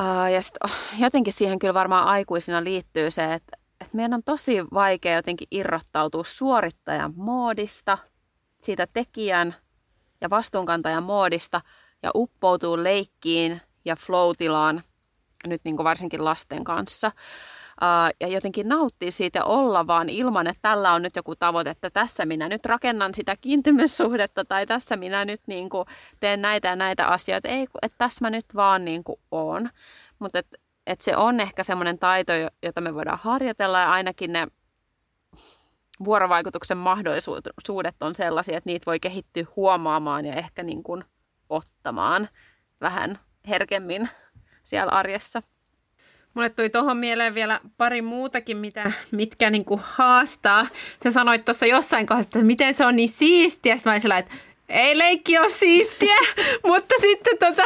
Uh, 0.00 0.32
ja 0.32 0.42
sit, 0.42 0.54
oh, 0.64 0.72
jotenkin 0.98 1.32
siihen 1.32 1.58
kyllä 1.58 1.74
varmaan 1.74 2.06
aikuisina 2.06 2.64
liittyy 2.64 3.10
se, 3.10 3.24
että, 3.24 3.58
että 3.80 3.96
meidän 3.96 4.14
on 4.14 4.22
tosi 4.24 4.64
vaikea 4.74 5.16
jotenkin 5.16 5.48
irrottautua 5.50 6.24
suorittajan 6.24 7.12
moodista, 7.16 7.98
siitä 8.62 8.86
tekijän 8.92 9.54
ja 10.20 10.30
vastuunkantajan 10.30 11.02
moodista 11.02 11.60
ja 12.02 12.10
uppoutuu 12.14 12.84
leikkiin 12.84 13.60
ja 13.84 13.96
flow-tilaan, 13.96 14.82
nyt 15.46 15.60
niin 15.64 15.76
kuin 15.76 15.84
varsinkin 15.84 16.24
lasten 16.24 16.64
kanssa. 16.64 17.12
Ja 18.20 18.28
jotenkin 18.28 18.68
nauttii 18.68 19.12
siitä 19.12 19.44
olla 19.44 19.86
vaan 19.86 20.08
ilman, 20.08 20.46
että 20.46 20.62
tällä 20.62 20.92
on 20.92 21.02
nyt 21.02 21.16
joku 21.16 21.36
tavoite, 21.36 21.70
että 21.70 21.90
tässä 21.90 22.26
minä 22.26 22.48
nyt 22.48 22.66
rakennan 22.66 23.14
sitä 23.14 23.36
kiintymyssuhdetta 23.40 24.44
tai 24.44 24.66
tässä 24.66 24.96
minä 24.96 25.24
nyt 25.24 25.40
niin 25.46 25.68
kuin 25.68 25.86
teen 26.20 26.42
näitä 26.42 26.68
ja 26.68 26.76
näitä 26.76 27.06
asioita. 27.06 27.48
Ei, 27.48 27.66
että 27.82 27.98
tässä 27.98 28.24
mä 28.24 28.30
nyt 28.30 28.44
vaan 28.54 28.84
niin 28.84 29.04
kuin 29.04 29.20
oon. 29.30 29.68
Mutta 30.18 30.38
et, 30.38 30.46
et 30.86 31.00
se 31.00 31.16
on 31.16 31.40
ehkä 31.40 31.62
semmoinen 31.62 31.98
taito, 31.98 32.32
jota 32.62 32.80
me 32.80 32.94
voidaan 32.94 33.18
harjoitella 33.22 33.80
ja 33.80 33.92
ainakin 33.92 34.32
ne 34.32 34.46
vuorovaikutuksen 36.04 36.76
mahdollisuudet 36.76 38.02
on 38.02 38.14
sellaisia, 38.14 38.58
että 38.58 38.70
niitä 38.70 38.86
voi 38.86 39.00
kehittyä 39.00 39.44
huomaamaan 39.56 40.24
ja 40.24 40.34
ehkä 40.34 40.62
niin 40.62 40.82
kuin 40.82 41.04
ottamaan 41.48 42.28
vähän 42.80 43.18
herkemmin 43.48 44.08
siellä 44.64 44.92
arjessa. 44.92 45.42
Mulle 46.34 46.50
tuli 46.50 46.70
tuohon 46.70 46.96
mieleen 46.96 47.34
vielä 47.34 47.60
pari 47.76 48.02
muutakin, 48.02 48.56
mitä, 48.56 48.92
mitkä 49.10 49.50
niin 49.50 49.64
kuin 49.64 49.80
haastaa. 49.84 50.66
Sä 51.04 51.10
sanoit 51.10 51.44
tuossa 51.44 51.66
jossain 51.66 52.06
kohdassa, 52.06 52.28
että 52.28 52.46
miten 52.46 52.74
se 52.74 52.86
on 52.86 52.96
niin 52.96 53.08
siistiä. 53.08 53.76
Sitten 53.76 53.90
mä 53.90 53.94
olin 53.94 54.18
että 54.18 54.34
ei 54.68 54.98
leikki 54.98 55.38
ole 55.38 55.50
siistiä, 55.50 56.16
mutta 56.66 56.94
sitten 57.00 57.38
tota, 57.38 57.62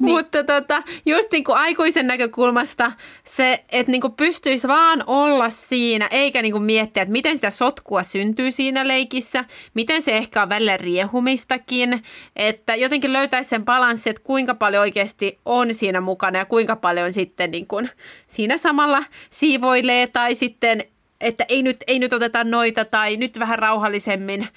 niin. 0.00 0.14
mutta 0.14 0.44
tota, 0.44 0.82
just 1.06 1.32
niin 1.32 1.44
kuin 1.44 1.56
aikuisen 1.56 2.06
näkökulmasta 2.06 2.92
se, 3.24 3.64
että 3.72 3.92
niin 3.92 4.00
kuin 4.00 4.12
pystyisi 4.12 4.68
vaan 4.68 5.04
olla 5.06 5.50
siinä, 5.50 6.08
eikä 6.10 6.42
niin 6.42 6.52
kuin 6.52 6.64
miettiä, 6.64 7.02
että 7.02 7.12
miten 7.12 7.36
sitä 7.36 7.50
sotkua 7.50 8.02
syntyy 8.02 8.50
siinä 8.50 8.88
leikissä, 8.88 9.44
miten 9.74 10.02
se 10.02 10.16
ehkä 10.16 10.42
on 10.42 10.48
välillä 10.48 10.76
riehumistakin, 10.76 12.02
että 12.36 12.74
jotenkin 12.74 13.12
löytäisi 13.12 13.50
sen 13.50 13.64
balanssi, 13.64 14.10
että 14.10 14.22
kuinka 14.22 14.54
paljon 14.54 14.80
oikeasti 14.80 15.38
on 15.44 15.74
siinä 15.74 16.00
mukana 16.00 16.38
ja 16.38 16.44
kuinka 16.44 16.76
paljon 16.76 17.12
sitten 17.12 17.50
niin 17.50 17.66
kuin 17.66 17.90
siinä 18.26 18.58
samalla 18.58 19.02
siivoilee 19.30 20.06
tai 20.06 20.34
sitten 20.34 20.84
että 21.20 21.44
ei 21.48 21.62
nyt, 21.62 21.84
ei 21.86 21.98
nyt 21.98 22.12
oteta 22.12 22.44
noita 22.44 22.84
tai 22.84 23.16
nyt 23.16 23.38
vähän 23.38 23.58
rauhallisemmin 23.58 24.48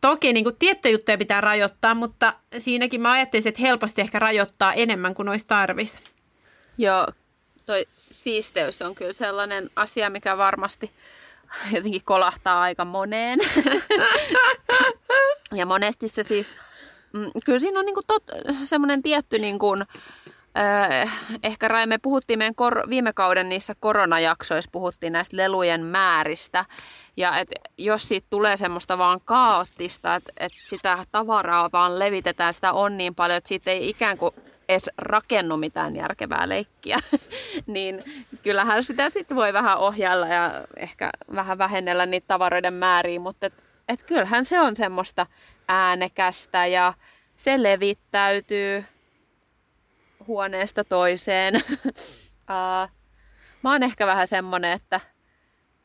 toki 0.00 0.32
niin 0.32 0.44
kuin 0.44 0.56
tiettyjä 0.58 0.92
juttuja 0.92 1.18
pitää 1.18 1.40
rajoittaa, 1.40 1.94
mutta 1.94 2.32
siinäkin 2.58 3.00
mä 3.00 3.12
ajattelisin, 3.12 3.48
että 3.48 3.60
helposti 3.60 4.00
ehkä 4.00 4.18
rajoittaa 4.18 4.72
enemmän 4.72 5.14
kuin 5.14 5.28
olisi 5.28 5.46
tarvis. 5.46 6.02
Joo, 6.78 7.06
toi 7.66 7.86
siisteys 8.10 8.82
on 8.82 8.94
kyllä 8.94 9.12
sellainen 9.12 9.70
asia, 9.76 10.10
mikä 10.10 10.38
varmasti 10.38 10.90
jotenkin 11.72 12.04
kolahtaa 12.04 12.60
aika 12.60 12.84
moneen. 12.84 13.38
ja 15.58 15.66
monesti 15.66 16.08
se 16.08 16.22
siis, 16.22 16.54
mm, 17.12 17.30
kyllä 17.44 17.58
siinä 17.58 17.80
on 17.80 17.86
niinku 17.86 18.02
tot, 18.06 18.24
semmoinen 18.64 19.02
tietty 19.02 19.38
niinku, 19.38 19.76
äh, 20.58 21.38
ehkä 21.42 21.68
Rai, 21.68 21.86
me 21.86 21.98
puhuttiin 21.98 22.38
meidän 22.38 22.54
kor- 22.54 22.90
viime 22.90 23.12
kauden 23.12 23.48
niissä 23.48 23.74
koronajaksoissa, 23.80 24.70
puhuttiin 24.72 25.12
näistä 25.12 25.36
lelujen 25.36 25.84
määristä. 25.84 26.64
Ja 27.16 27.38
et 27.38 27.48
jos 27.78 28.08
siitä 28.08 28.26
tulee 28.30 28.56
semmoista 28.56 28.98
vaan 28.98 29.20
kaoottista, 29.24 30.14
että 30.14 30.32
et 30.36 30.52
sitä 30.54 30.98
tavaraa 31.12 31.68
vaan 31.72 31.98
levitetään, 31.98 32.54
sitä 32.54 32.72
on 32.72 32.96
niin 32.96 33.14
paljon, 33.14 33.36
että 33.36 33.48
siitä 33.48 33.70
ei 33.70 33.88
ikään 33.88 34.18
kuin 34.18 34.34
edes 34.68 34.90
rakennu 34.98 35.56
mitään 35.56 35.96
järkevää 35.96 36.48
leikkiä, 36.48 36.98
niin 37.66 38.02
kyllähän 38.42 38.84
sitä 38.84 39.10
sitten 39.10 39.36
voi 39.36 39.52
vähän 39.52 39.78
ohjailla 39.78 40.26
ja 40.26 40.64
ehkä 40.76 41.10
vähän 41.34 41.58
vähennellä 41.58 42.06
niitä 42.06 42.26
tavaroiden 42.28 42.74
määriä, 42.74 43.20
mutta 43.20 43.46
et, 43.46 43.54
et 43.88 44.02
kyllähän 44.02 44.44
se 44.44 44.60
on 44.60 44.76
semmoista 44.76 45.26
äänekästä 45.68 46.66
ja 46.66 46.92
se 47.36 47.62
levittäytyy 47.62 48.84
huoneesta 50.26 50.84
toiseen. 50.84 51.54
mä 53.62 53.72
oon 53.72 53.82
ehkä 53.82 54.06
vähän 54.06 54.26
semmonen, 54.26 54.72
että 54.72 55.00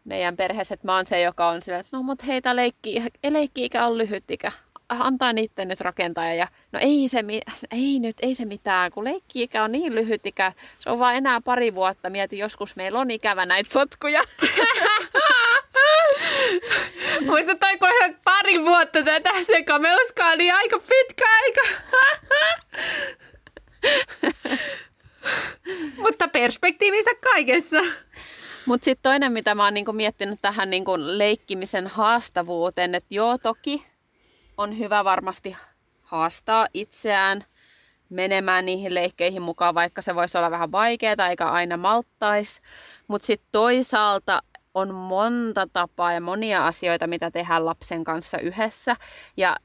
meidän 0.03 0.38
perheessä, 0.38 0.74
että 0.74 0.88
mä 0.88 0.95
oon 0.95 1.05
se, 1.05 1.21
joka 1.21 1.48
on 1.48 1.62
sillä, 1.62 1.79
että 1.79 1.98
no 1.98 2.03
mut 2.03 2.27
heitä 2.27 2.55
leikki, 2.55 3.03
leikki-ikä 3.29 3.86
on 3.86 3.98
lyhyt 3.98 4.31
ikä 4.31 4.51
antaa 5.00 5.33
niiden 5.33 5.67
nyt 5.67 5.81
rakentaa. 5.81 6.33
Ja 6.33 6.48
no 6.71 6.79
ei 6.81 7.07
se, 7.07 7.24
ei 7.71 8.00
nyt, 8.00 8.15
ei 8.21 8.36
se 8.36 8.45
mitään, 8.45 8.91
kun 8.91 9.03
leikki-ikä 9.03 9.63
on 9.63 9.71
niin 9.71 9.95
lyhyt 9.95 10.25
ikä. 10.25 10.53
Se 10.79 10.89
on 10.89 11.00
vaan 11.00 11.15
enää 11.15 11.41
pari 11.41 11.75
vuotta. 11.75 12.10
Mieti, 12.10 12.38
joskus 12.38 12.75
meillä 12.75 13.00
on 13.00 13.12
ikävä 13.12 13.45
näitä 13.45 13.74
sotkuja. 13.74 14.24
Muista 17.25 17.55
toi, 17.55 17.77
kun 17.77 17.89
pari 18.24 18.65
vuotta 18.65 19.03
tätä 19.03 19.43
sekamelskaa, 19.43 20.36
niin 20.36 20.53
aika 20.53 20.79
pitkä 20.79 21.25
aika. 21.43 21.62
Mutta 26.04 26.28
perspektiivinsä 26.28 27.12
kaikessa. 27.34 27.78
Mutta 28.66 28.86
sitten 28.86 29.04
toinen, 29.04 29.32
mitä 29.32 29.56
mä 29.56 29.64
oon 29.64 29.74
niinku 29.74 29.94
miettinyt 29.94 30.40
tähän 30.42 30.70
niinku 30.70 30.94
leikkimisen 30.98 31.88
haastavuuteen, 31.88 32.96
että 32.96 33.16
joo 33.16 33.38
toki 33.38 33.86
on 34.58 34.80
hyvä 34.80 35.04
varmasti 35.04 35.56
haastaa 36.02 36.68
itseään 36.74 37.46
menemään 38.10 38.66
niihin 38.66 38.94
leikkeihin 38.94 39.42
mukaan, 39.42 39.76
vaikka 39.76 40.02
se 40.02 40.16
voisi 40.16 40.38
olla 40.38 40.52
vähän 40.52 40.72
vaikeaa 40.72 41.30
eikä 41.30 41.48
aina 41.48 41.78
malttaisi. 41.78 42.62
Mutta 43.08 43.26
sitten 43.26 43.50
toisaalta 43.52 44.42
on 44.74 44.96
monta 44.96 45.68
tapaa 45.74 46.14
ja 46.14 46.22
monia 46.22 46.68
asioita, 46.68 47.08
mitä 47.08 47.32
tehdään 47.32 47.66
lapsen 47.66 48.04
kanssa 48.04 48.38
yhdessä. 48.38 48.96
Ja 49.38 49.56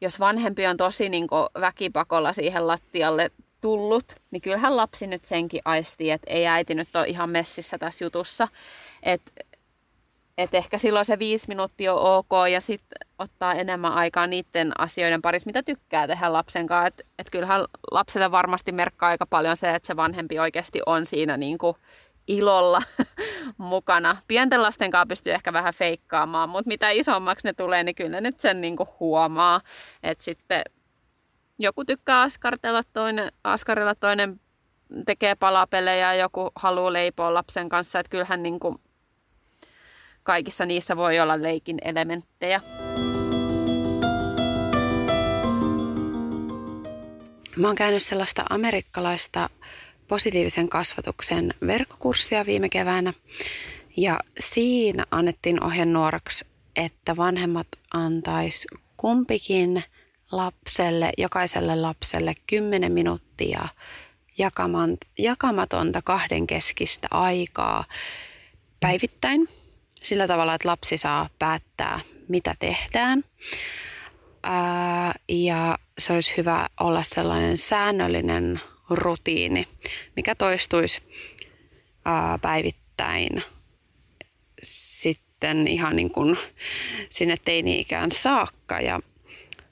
jos 0.00 0.20
vanhempi 0.20 0.66
on 0.66 0.76
tosi 0.76 1.08
niin 1.08 1.26
väkipakolla 1.60 2.32
siihen 2.32 2.66
lattialle 2.66 3.30
tullut, 3.62 4.04
niin 4.30 4.42
kyllähän 4.42 4.76
lapsi 4.76 5.06
nyt 5.06 5.24
senkin 5.24 5.62
aistii, 5.64 6.10
että 6.10 6.30
ei 6.30 6.46
äiti 6.46 6.74
nyt 6.74 6.96
ole 6.96 7.06
ihan 7.06 7.30
messissä 7.30 7.78
tässä 7.78 8.04
jutussa. 8.04 8.48
Että 9.02 9.32
et 10.38 10.54
ehkä 10.54 10.78
silloin 10.78 11.04
se 11.04 11.18
viisi 11.18 11.48
minuuttia 11.48 11.94
on 11.94 12.16
ok 12.16 12.30
ja 12.52 12.60
sitten 12.60 13.08
ottaa 13.18 13.54
enemmän 13.54 13.92
aikaa 13.92 14.26
niiden 14.26 14.80
asioiden 14.80 15.22
parissa, 15.22 15.46
mitä 15.46 15.62
tykkää 15.62 16.06
tehdä 16.06 16.32
lapsen 16.32 16.66
kanssa. 16.66 16.86
Että 16.86 17.02
et 17.18 17.30
kyllähän 17.30 17.64
lapselle 17.90 18.30
varmasti 18.30 18.72
merkkaa 18.72 19.08
aika 19.08 19.26
paljon 19.26 19.56
se, 19.56 19.74
että 19.74 19.86
se 19.86 19.96
vanhempi 19.96 20.38
oikeasti 20.38 20.80
on 20.86 21.06
siinä 21.06 21.36
niin 21.36 21.58
kuin 21.58 21.76
ilolla 22.26 22.82
mukana. 23.58 24.16
Pienten 24.28 24.62
lasten 24.62 24.90
kanssa 24.90 25.06
pystyy 25.06 25.32
ehkä 25.32 25.52
vähän 25.52 25.74
feikkaamaan, 25.74 26.48
mutta 26.48 26.68
mitä 26.68 26.90
isommaksi 26.90 27.48
ne 27.48 27.52
tulee, 27.52 27.84
niin 27.84 27.94
kyllä 27.94 28.20
nyt 28.20 28.40
sen 28.40 28.60
niin 28.60 28.76
kuin 28.76 28.88
huomaa. 29.00 29.60
Että 30.02 30.24
sitten 30.24 30.62
joku 31.62 31.84
tykkää 31.84 32.20
askartella 32.20 32.82
toinen, 32.92 33.32
askarilla 33.44 33.94
toinen 33.94 34.40
tekee 35.06 35.34
palapelejä 35.34 36.14
ja 36.14 36.20
joku 36.20 36.50
haluaa 36.54 36.92
leipoa 36.92 37.34
lapsen 37.34 37.68
kanssa. 37.68 38.00
Että 38.00 38.10
kyllähän 38.10 38.42
niin 38.42 38.60
kuin 38.60 38.78
kaikissa 40.22 40.66
niissä 40.66 40.96
voi 40.96 41.20
olla 41.20 41.42
leikin 41.42 41.78
elementtejä. 41.84 42.60
Mä 47.56 47.66
oon 47.66 47.76
käynyt 47.76 48.02
sellaista 48.02 48.44
amerikkalaista 48.50 49.50
positiivisen 50.08 50.68
kasvatuksen 50.68 51.54
verkkokurssia 51.66 52.46
viime 52.46 52.68
keväänä. 52.68 53.12
Ja 53.96 54.20
siinä 54.40 55.06
annettiin 55.10 55.64
ohjenuoraksi, 55.64 56.46
että 56.76 57.16
vanhemmat 57.16 57.66
antais 57.94 58.66
kumpikin 58.96 59.84
lapselle, 60.32 61.12
jokaiselle 61.18 61.76
lapselle 61.76 62.34
10 62.46 62.92
minuuttia 62.92 63.68
jakamatonta 65.18 66.02
kahdenkeskistä 66.02 67.08
aikaa 67.10 67.84
päivittäin– 68.80 69.48
sillä 70.02 70.26
tavalla, 70.26 70.54
että 70.54 70.68
lapsi 70.68 70.98
saa 70.98 71.30
päättää, 71.38 72.00
mitä 72.28 72.54
tehdään. 72.58 73.24
Ää, 74.42 75.14
ja 75.28 75.78
se 75.98 76.12
olisi 76.12 76.34
hyvä 76.36 76.68
olla 76.80 77.02
sellainen 77.02 77.58
säännöllinen 77.58 78.60
rutiini, 78.90 79.68
mikä 80.16 80.34
toistuisi 80.34 81.02
ää, 82.04 82.38
päivittäin 82.38 83.42
sitten 84.62 85.68
ihan 85.68 85.96
niin 85.96 86.10
kuin 86.10 86.36
sinne 87.08 87.36
teini-ikään 87.44 88.10
saakka. 88.12 88.80
Ja 88.80 89.00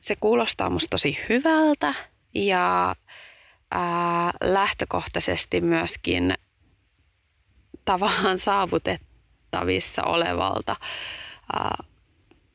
se 0.00 0.16
kuulostaa 0.16 0.70
musta 0.70 0.90
tosi 0.90 1.18
hyvältä 1.28 1.94
ja 2.34 2.94
ää, 3.70 4.32
lähtökohtaisesti 4.40 5.60
myöskin 5.60 6.34
tavallaan 7.84 8.38
saavutettavissa 8.38 10.02
olevalta 10.02 10.76
ää, 11.52 11.84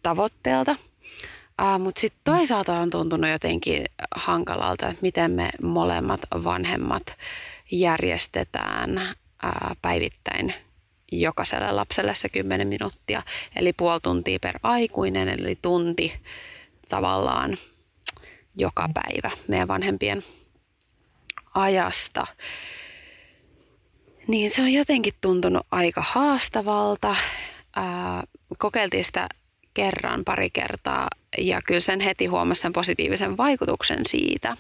tavoitteelta. 0.04 0.76
Mutta 1.80 2.02
sitten 2.02 2.22
toisaalta 2.24 2.74
on 2.74 2.90
tuntunut 2.90 3.30
jotenkin 3.30 3.86
hankalalta, 4.16 4.90
että 4.90 5.02
miten 5.02 5.32
me 5.32 5.50
molemmat 5.62 6.22
vanhemmat 6.44 7.04
järjestetään 7.72 8.98
ää, 8.98 9.76
päivittäin 9.82 10.54
jokaiselle 11.12 11.72
lapselle 11.72 12.16
se 12.16 12.30
10 12.30 12.68
minuuttia, 12.68 13.24
eli 13.56 13.74
puoli 13.74 14.00
tuntia 14.00 14.40
per 14.42 14.60
aikuinen, 14.64 15.30
eli 15.30 15.58
tunti 15.62 16.14
tavallaan 16.90 17.58
joka 18.58 18.90
päivä 18.94 19.32
meidän 19.48 19.68
vanhempien 19.68 20.24
ajasta 21.54 22.28
niin 24.28 24.50
se 24.50 24.62
on 24.62 24.74
jotenkin 24.74 25.14
tuntunut 25.22 25.68
aika 25.72 26.04
haastavalta. 26.08 27.16
Ää, 27.76 28.24
kokeiltiin 28.58 29.06
sitä 29.06 29.30
kerran, 29.74 30.24
pari 30.26 30.50
kertaa 30.50 31.08
ja 31.38 31.62
kyllä 31.62 31.80
sen 31.80 32.00
heti 32.00 32.26
huomasi 32.26 32.62
sen 32.62 32.74
positiivisen 32.74 33.38
vaikutuksen 33.38 34.00
siitä. 34.06 34.58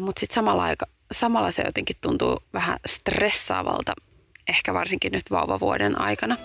Mutta 0.00 0.20
sitten 0.20 0.34
samalla, 0.34 0.64
samalla 1.12 1.50
se 1.50 1.62
jotenkin 1.62 1.96
tuntuu 2.00 2.42
vähän 2.52 2.78
stressaavalta, 2.86 3.92
ehkä 4.48 4.74
varsinkin 4.74 5.12
nyt 5.12 5.30
vauvavuoden 5.30 6.00
aikana. 6.00 6.36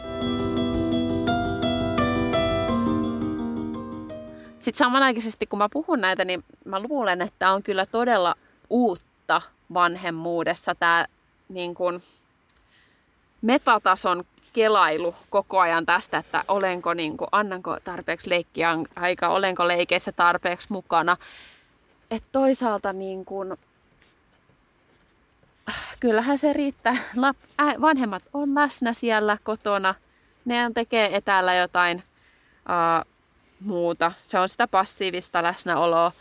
Sitten 4.61 4.85
samanaikaisesti 4.85 5.47
kun 5.47 5.59
mä 5.59 5.69
puhun 5.69 6.01
näitä, 6.01 6.25
niin 6.25 6.43
mä 6.65 6.79
luulen, 6.79 7.21
että 7.21 7.51
on 7.51 7.63
kyllä 7.63 7.85
todella 7.85 8.35
uutta 8.69 9.41
vanhemmuudessa 9.73 10.75
tämä 10.75 11.05
niin 11.49 11.75
kuin 11.75 12.03
metatason 13.41 14.23
kelailu 14.53 15.15
koko 15.29 15.59
ajan 15.59 15.85
tästä, 15.85 16.17
että 16.17 16.43
olenko, 16.47 16.93
niin 16.93 17.17
kuin, 17.17 17.27
annanko 17.31 17.77
tarpeeksi 17.83 18.29
leikkiä 18.29 18.77
aika, 18.95 19.29
olenko 19.29 19.67
leikeissä 19.67 20.11
tarpeeksi 20.11 20.67
mukana. 20.69 21.17
Et 22.11 22.23
toisaalta 22.31 22.93
niin 22.93 23.25
kuin, 23.25 23.57
kyllähän 25.99 26.37
se 26.37 26.53
riittää. 26.53 26.95
Lap, 27.15 27.37
ä, 27.61 27.81
vanhemmat 27.81 28.23
on 28.33 28.55
läsnä 28.55 28.93
siellä 28.93 29.37
kotona. 29.43 29.95
Ne 30.45 30.65
on 30.65 30.73
tekee 30.73 31.15
etäällä 31.15 31.55
jotain 31.55 32.03
ä, 32.69 33.05
muuta. 33.65 34.11
Se 34.27 34.39
on 34.39 34.49
sitä 34.49 34.67
passiivista 34.67 35.43
läsnäoloa. 35.43 36.11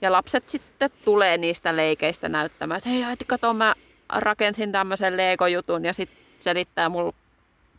Ja 0.00 0.12
lapset 0.12 0.50
sitten 0.50 0.90
tulee 1.04 1.36
niistä 1.36 1.76
leikeistä 1.76 2.28
näyttämään, 2.28 2.78
että 2.78 2.90
hei 2.90 3.04
äiti, 3.04 3.24
kato 3.24 3.54
mä 3.54 3.74
rakensin 4.08 4.72
tämmöisen 4.72 5.16
Lego-jutun 5.16 5.84
ja 5.84 5.92
sitten 5.92 6.18
selittää 6.38 6.88
mulle 6.88 7.12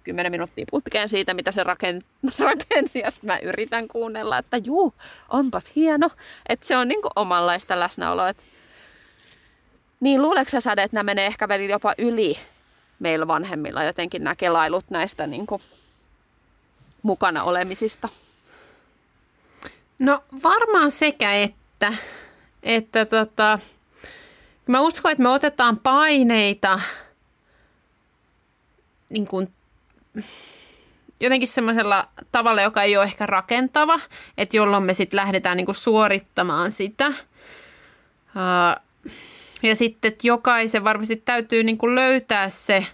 10 0.04 0.32
minuuttia 0.32 0.66
putkeen 0.72 1.10
siitä, 1.10 1.34
mitä 1.34 1.52
se 1.52 1.64
raken, 1.64 2.02
rakensi. 2.40 3.00
Ja 3.00 3.12
mä 3.22 3.38
yritän 3.38 3.88
kuunnella, 3.88 4.38
että 4.38 4.58
juu, 4.58 4.94
onpas 5.30 5.72
hieno. 5.76 6.10
Että 6.50 6.68
se 6.68 6.78
on 6.78 6.88
niinku 6.88 7.10
omanlaista 7.16 7.80
läsnäoloa. 7.80 8.30
Et... 8.30 8.46
Niin 10.00 10.22
luuleeko 10.22 10.50
sä 10.50 10.60
Sade, 10.60 10.84
että 10.84 10.96
nämä 10.96 11.04
menee 11.04 11.26
ehkä 11.26 11.48
välillä 11.48 11.72
jopa 11.74 11.94
yli 11.98 12.38
meillä 13.00 13.28
vanhemmilla 13.28 13.84
jotenkin 13.84 14.24
nämä 14.24 14.36
kelailut 14.36 14.86
näistä 14.90 15.28
niinku 15.28 15.62
mukana 17.02 17.44
olemisista? 17.44 18.10
No 20.00 20.24
varmaan 20.44 20.92
sekä 20.92 21.34
että. 21.34 21.94
Että 22.64 23.06
tota, 23.06 23.60
Mä 24.68 24.82
uskon, 24.82 25.12
että 25.12 25.24
me 25.24 25.30
otetaan 25.30 25.78
paineita 25.78 26.80
niin 29.10 29.28
kuin, 29.28 29.54
jotenkin 31.22 31.48
semmoisella 31.48 32.08
tavalla, 32.32 32.62
joka 32.62 32.84
ei 32.84 32.98
ole 32.98 33.06
ehkä 33.06 33.26
rakentava, 33.26 34.00
että 34.38 34.58
jolloin 34.58 34.84
me 34.84 34.94
sitten 34.94 35.18
lähdetään 35.18 35.58
niin 35.58 35.66
kuin 35.66 35.76
suorittamaan 35.76 36.72
sitä. 36.72 37.14
Ja 39.64 39.76
sitten, 39.76 40.10
että 40.10 40.28
jokaisen 40.28 40.84
varmasti 40.84 41.16
täytyy 41.16 41.64
niin 41.64 41.78
kuin 41.78 41.96
löytää 41.96 42.50
se 42.50 42.86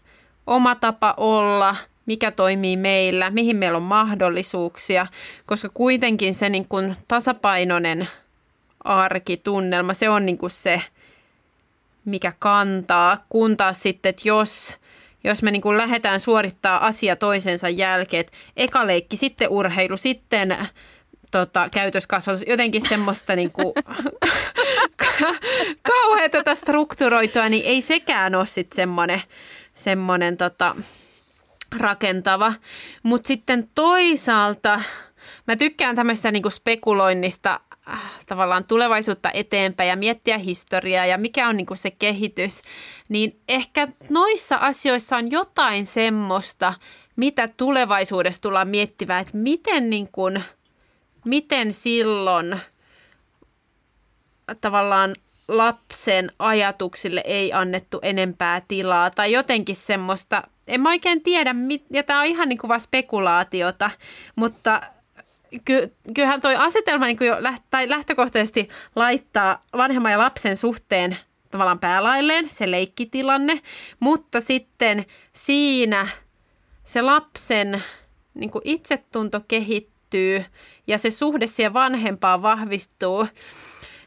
oma 0.48 0.76
tapa 0.76 1.14
olla, 1.18 1.76
mikä 2.06 2.32
toimii 2.32 2.78
meillä, 2.78 3.30
mihin 3.30 3.58
meillä 3.58 3.78
on 3.78 3.84
mahdollisuuksia, 3.84 5.08
koska 5.46 5.70
kuitenkin 5.74 6.34
se 6.34 6.50
niin 6.50 6.68
kuin 6.68 6.96
tasapainoinen 7.08 8.08
arkitunnelma, 8.84 9.94
se 9.94 10.10
on 10.10 10.26
niin 10.26 10.38
kuin 10.38 10.50
se, 10.50 10.82
mikä 12.06 12.34
kantaa, 12.40 13.18
kun 13.30 13.58
taas 13.58 13.84
sitten, 13.84 14.10
että 14.10 14.28
jos, 14.28 14.78
jos 15.24 15.44
me 15.44 15.52
niin 15.52 15.62
kuin 15.62 15.78
lähdetään 15.78 16.20
suorittaa 16.20 16.86
asia 16.86 17.16
toisensa 17.16 17.70
jälkeen, 17.70 18.22
että 18.22 18.38
eka 18.58 18.88
leikki, 18.88 19.18
sitten 19.18 19.50
urheilu, 19.50 19.98
sitten 19.98 20.58
tota, 21.32 21.68
käytöskasvatus, 21.74 22.44
jotenkin 22.48 22.90
semmoista 22.90 23.36
niin 23.36 23.52
kuin, 23.52 23.74
kauheata 25.92 26.38
tätä 26.38 26.56
strukturoitua, 26.56 27.50
niin 27.50 27.66
ei 27.66 27.82
sekään 27.82 28.36
ole 28.36 28.46
sitten 28.46 28.76
semmoinen, 28.76 29.22
semmoinen 29.76 30.38
tota, 30.38 30.76
rakentava. 31.78 32.54
Mutta 33.04 33.28
sitten 33.28 33.70
toisaalta 33.76 34.82
mä 35.48 35.56
tykkään 35.56 35.96
tämmöistä 35.96 36.32
niinku 36.32 36.50
spekuloinnista 36.50 37.60
äh, 37.90 38.02
tavallaan 38.26 38.64
tulevaisuutta 38.64 39.32
eteenpäin 39.34 39.90
ja 39.90 39.96
miettiä 39.96 40.38
historiaa 40.38 41.06
ja 41.06 41.18
mikä 41.18 41.48
on 41.48 41.58
niinku 41.58 41.76
se 41.76 41.92
kehitys, 41.92 42.62
niin 43.10 43.40
ehkä 43.48 43.88
noissa 44.10 44.56
asioissa 44.56 45.18
on 45.18 45.32
jotain 45.32 45.86
semmoista, 45.86 46.74
mitä 47.16 47.48
tulevaisuudessa 47.48 48.42
tullaan 48.42 48.68
miettimään, 48.68 49.22
että 49.22 49.38
miten, 49.38 49.90
niinku, 49.90 50.22
miten 51.26 51.74
silloin 51.74 52.60
tavallaan 54.62 55.16
lapsen 55.48 56.32
ajatuksille 56.40 57.22
ei 57.26 57.54
annettu 57.54 58.00
enempää 58.02 58.62
tilaa 58.68 59.12
tai 59.12 59.32
jotenkin 59.32 59.76
semmoista, 59.76 60.44
en 60.68 60.82
mä 60.82 60.90
oikein 60.90 61.24
tiedä, 61.24 61.56
ja 61.90 62.04
tämä 62.04 62.20
on 62.20 62.26
ihan 62.26 62.50
niin 62.50 62.58
kuin 62.58 62.70
vaan 62.70 62.82
spekulaatiota, 62.82 63.90
mutta 64.36 64.82
ky, 65.66 65.96
kyllähän 66.16 66.42
toi 66.42 66.56
asetelma 66.56 67.06
niin 67.06 67.18
kuin 67.18 67.28
jo 67.28 67.38
läht, 67.40 67.64
tai 67.70 67.90
lähtökohtaisesti 67.90 68.70
laittaa 68.96 69.64
vanhemman 69.78 70.12
ja 70.12 70.20
lapsen 70.20 70.58
suhteen 70.58 71.18
tavallaan 71.52 71.80
päälailleen, 71.80 72.50
se 72.50 72.72
leikkitilanne, 72.72 73.62
mutta 74.00 74.42
sitten 74.42 75.06
siinä 75.34 76.08
se 76.84 77.02
lapsen 77.02 77.84
niin 78.34 78.52
kuin 78.52 78.62
itsetunto 78.66 79.42
kehittyy 79.48 80.46
ja 80.88 80.98
se 80.98 81.12
suhde 81.12 81.48
siihen 81.48 81.74
vanhempaan 81.74 82.42
vahvistuu. 82.42 83.28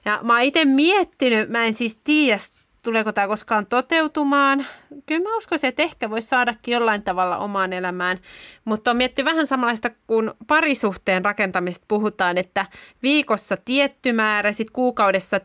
Ja 0.07 0.21
mä 0.23 0.33
oon 0.33 0.43
itse 0.43 0.65
miettinyt, 0.65 1.49
mä 1.49 1.65
en 1.65 1.75
siis 1.75 1.95
tiedä, 2.05 2.39
tuleeko 2.83 3.13
tämä 3.13 3.27
koskaan 3.27 3.67
toteutumaan. 3.67 4.67
Kyllä 5.07 5.31
mä 5.31 5.37
uskoisin, 5.37 5.69
että 5.69 5.83
ehkä 5.83 6.11
voisi 6.11 6.29
saadakin 6.29 6.73
jollain 6.73 7.03
tavalla 7.03 7.39
omaan 7.39 7.73
elämään, 7.73 8.19
mutta 8.65 8.91
on 8.91 8.97
mietti 8.97 9.25
vähän 9.25 9.47
samanlaista 9.47 9.91
kuin 10.07 10.31
parisuhteen 10.47 11.25
rakentamista 11.25 11.85
puhutaan, 11.89 12.39
että 12.39 12.67
viikossa 13.03 13.57
tietty 13.57 14.13
määrä, 14.13 14.53
sitten 14.53 14.73
kuukaudessa 14.73 15.41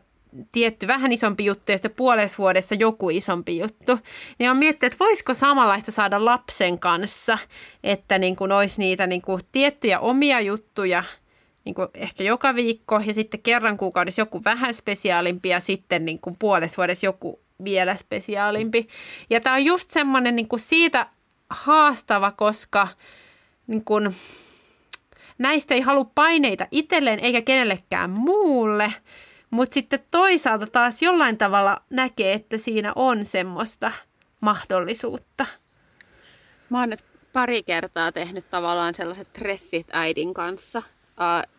tietty 0.52 0.86
vähän 0.86 1.12
isompi 1.12 1.44
juttu 1.44 1.72
ja 1.72 1.78
sitten 1.78 1.94
puolessa 1.96 2.38
vuodessa 2.38 2.74
joku 2.74 3.10
isompi 3.10 3.58
juttu. 3.58 3.98
Niin 4.38 4.50
on 4.50 4.56
miettinyt, 4.56 4.92
että 4.92 5.04
voisiko 5.04 5.34
samanlaista 5.34 5.92
saada 5.92 6.24
lapsen 6.24 6.78
kanssa, 6.78 7.38
että 7.84 8.18
niin 8.18 8.36
kuin 8.36 8.52
olisi 8.52 8.78
niitä 8.78 9.06
niin 9.06 9.22
kuin 9.22 9.40
tiettyjä 9.52 10.00
omia 10.00 10.40
juttuja– 10.40 11.04
niin 11.64 11.74
kuin 11.74 11.88
ehkä 11.94 12.24
joka 12.24 12.54
viikko 12.54 13.00
ja 13.06 13.14
sitten 13.14 13.42
kerran 13.42 13.76
kuukaudessa 13.76 14.22
joku 14.22 14.44
vähän 14.44 14.74
spesiaalimpi 14.74 15.48
ja 15.48 15.60
sitten 15.60 16.04
niin 16.04 16.18
kuin 16.18 16.36
puolessa 16.38 16.76
vuodessa 16.76 17.06
joku 17.06 17.40
vielä 17.64 17.96
spesiaalimpi. 17.96 18.88
Ja 19.30 19.40
tämä 19.40 19.56
on 19.56 19.64
just 19.64 19.90
semmoinen 19.90 20.36
niin 20.36 20.48
kuin 20.48 20.60
siitä 20.60 21.06
haastava, 21.50 22.30
koska 22.30 22.88
niin 23.66 23.84
kuin, 23.84 24.14
näistä 25.38 25.74
ei 25.74 25.80
halua 25.80 26.10
paineita 26.14 26.66
itselleen 26.70 27.20
eikä 27.20 27.42
kenellekään 27.42 28.10
muulle, 28.10 28.92
mutta 29.50 29.74
sitten 29.74 30.00
toisaalta 30.10 30.66
taas 30.66 31.02
jollain 31.02 31.38
tavalla 31.38 31.82
näkee, 31.90 32.32
että 32.32 32.58
siinä 32.58 32.92
on 32.96 33.24
semmoista 33.24 33.92
mahdollisuutta. 34.40 35.46
Mä 36.70 36.80
oon 36.80 36.90
nyt 36.90 37.04
pari 37.32 37.62
kertaa 37.62 38.12
tehnyt 38.12 38.50
tavallaan 38.50 38.94
sellaiset 38.94 39.32
treffit 39.32 39.86
äidin 39.92 40.34
kanssa– 40.34 40.82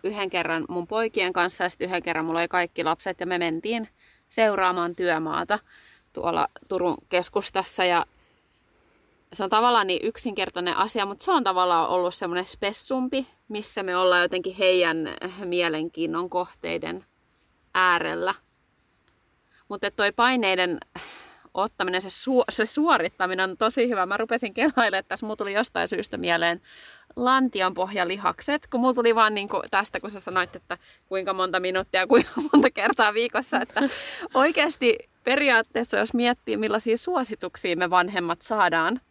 yhden 0.04 0.30
kerran 0.30 0.66
mun 0.70 0.88
poikien 0.88 1.34
kanssa 1.34 1.64
ja 1.64 1.70
sitten 1.70 1.90
yhden 1.90 2.04
kerran 2.04 2.26
mulla 2.26 2.40
oli 2.40 2.48
kaikki 2.48 2.84
lapset 2.84 3.20
ja 3.20 3.26
me 3.26 3.38
mentiin 3.38 3.90
seuraamaan 4.30 4.96
työmaata 4.96 5.60
tuolla 6.14 6.48
Turun 6.68 6.98
keskustassa 7.10 7.86
ja 7.86 8.06
se 9.34 9.44
on 9.44 9.50
tavallaan 9.50 9.88
niin 9.88 10.00
yksinkertainen 10.04 10.78
asia, 10.78 11.06
mutta 11.06 11.24
se 11.24 11.32
on 11.32 11.44
tavallaan 11.44 11.90
ollut 11.90 12.16
semmoinen 12.16 12.46
spessumpi, 12.46 13.28
missä 13.48 13.84
me 13.84 13.98
ollaan 13.98 14.22
jotenkin 14.22 14.56
heidän 14.56 14.98
mielenkiinnon 15.46 16.30
kohteiden 16.30 17.06
äärellä. 17.74 18.36
Mutta 19.68 19.92
toi 19.92 20.12
paineiden 20.12 20.78
ottaminen, 21.54 22.02
se, 22.02 22.10
su- 22.10 22.46
se 22.50 22.66
suorittaminen 22.66 23.50
on 23.50 23.58
tosi 23.58 23.90
hyvä. 23.90 24.06
Mä 24.06 24.18
rupesin 24.18 24.54
kelailemaan, 24.54 24.94
että 24.94 25.10
tässä 25.10 25.26
mulla 25.26 25.36
tuli 25.36 25.54
jostain 25.54 25.88
syystä 25.88 26.18
mieleen 26.18 26.62
lantionpohjalihakset, 27.16 28.68
kun 28.68 28.80
mulla 28.80 28.94
tuli 28.94 29.16
vaan 29.16 29.36
niin 29.36 29.50
kuin 29.50 29.64
tästä, 29.72 30.00
kun 30.00 30.12
sä 30.12 30.20
sanoit, 30.20 30.56
että 30.56 30.78
kuinka 31.06 31.34
monta 31.34 31.60
minuuttia, 31.60 32.08
kuinka 32.08 32.32
monta 32.54 32.70
kertaa 32.72 33.14
viikossa, 33.14 33.62
että 33.62 33.82
oikeasti 34.34 34.98
periaatteessa, 35.24 35.98
jos 35.98 36.14
miettii, 36.14 36.58
millaisia 36.58 36.98
suosituksia 36.98 37.78
me 37.78 37.90
vanhemmat 37.90 38.42
saadaan, 38.42 39.02